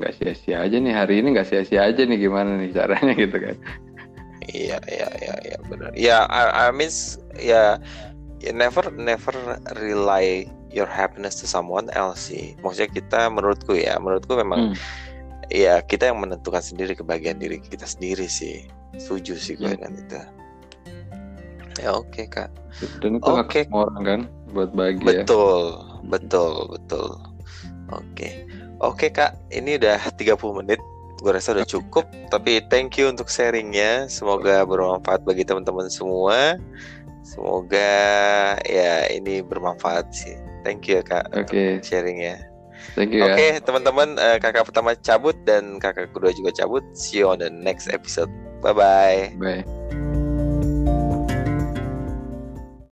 nggak 0.00 0.12
sia-sia 0.18 0.64
aja 0.64 0.76
nih 0.80 0.94
hari 0.96 1.20
ini 1.20 1.36
nggak 1.36 1.48
sia-sia 1.48 1.86
aja 1.86 2.02
nih 2.02 2.18
gimana 2.18 2.58
nih 2.58 2.72
caranya 2.74 3.14
gitu 3.24 3.36
kan 3.38 3.56
Iya 4.50 4.78
iya 4.90 5.08
iya 5.22 5.34
iya 5.46 5.58
benar. 5.70 5.90
Ya 5.94 6.18
I, 6.26 6.66
I 6.66 6.74
mean 6.74 6.90
ya 7.38 7.78
yeah, 8.42 8.54
never 8.54 8.90
never 8.90 9.30
rely 9.78 10.50
your 10.74 10.88
happiness 10.88 11.38
to 11.38 11.46
someone 11.46 11.86
else 11.94 12.32
sih. 12.32 12.58
Maksudnya 12.64 12.90
kita 12.90 13.20
menurutku 13.30 13.78
ya, 13.78 13.94
menurutku 14.02 14.34
memang 14.34 14.74
hmm. 14.74 14.76
ya 15.52 15.78
kita 15.86 16.10
yang 16.10 16.18
menentukan 16.18 16.64
sendiri 16.64 16.98
kebahagiaan 16.98 17.38
diri 17.38 17.62
kita 17.62 17.86
sendiri 17.86 18.26
sih. 18.26 18.66
Setuju 18.98 19.38
sih 19.38 19.54
gue 19.54 19.70
hmm. 19.70 19.78
dengan 19.78 19.92
itu. 19.94 20.20
Ya 21.78 21.94
oke 21.94 22.10
okay, 22.10 22.26
kak. 22.26 22.50
Dan 22.98 23.22
itu 23.22 23.30
okay. 23.30 23.62
hak 23.62 23.70
orang 23.70 24.02
kan 24.02 24.20
buat 24.52 24.70
bahagia. 24.76 25.24
Betul 25.24 25.80
betul 26.06 26.68
betul. 26.70 27.08
Oke. 27.92 28.04
Okay. 28.14 28.32
oke 28.80 28.96
okay, 28.98 29.10
kak, 29.12 29.32
ini 29.52 29.76
udah 29.76 29.98
30 30.16 30.36
menit. 30.62 30.80
Gue 31.22 31.32
rasa 31.32 31.54
udah 31.54 31.66
cukup. 31.66 32.04
Tapi 32.28 32.64
thank 32.68 32.98
you 32.98 33.06
untuk 33.06 33.30
sharingnya. 33.30 34.10
Semoga 34.10 34.66
bermanfaat 34.66 35.22
bagi 35.22 35.46
teman-teman 35.46 35.86
semua. 35.86 36.58
Semoga 37.22 37.94
ya 38.66 39.06
ini 39.08 39.40
bermanfaat 39.40 40.10
sih. 40.10 40.34
Thank 40.66 40.90
you 40.90 41.00
ya 41.00 41.02
kak 41.02 41.24
oke. 41.32 41.50
okay. 41.50 41.78
sharingnya. 41.80 42.42
Thank 42.98 43.14
you 43.14 43.22
oke 43.22 43.38
okay, 43.38 43.56
ya. 43.56 43.62
teman-teman 43.62 44.18
uh, 44.18 44.42
kakak 44.42 44.66
pertama 44.66 44.98
cabut 44.98 45.38
dan 45.46 45.78
kakak 45.78 46.10
kedua 46.10 46.34
juga 46.34 46.50
cabut. 46.50 46.82
See 46.92 47.22
you 47.22 47.30
on 47.30 47.38
the 47.38 47.50
next 47.50 47.86
episode. 47.94 48.30
Bye 48.62 48.74
bye 48.74 49.34
bye 49.38 49.62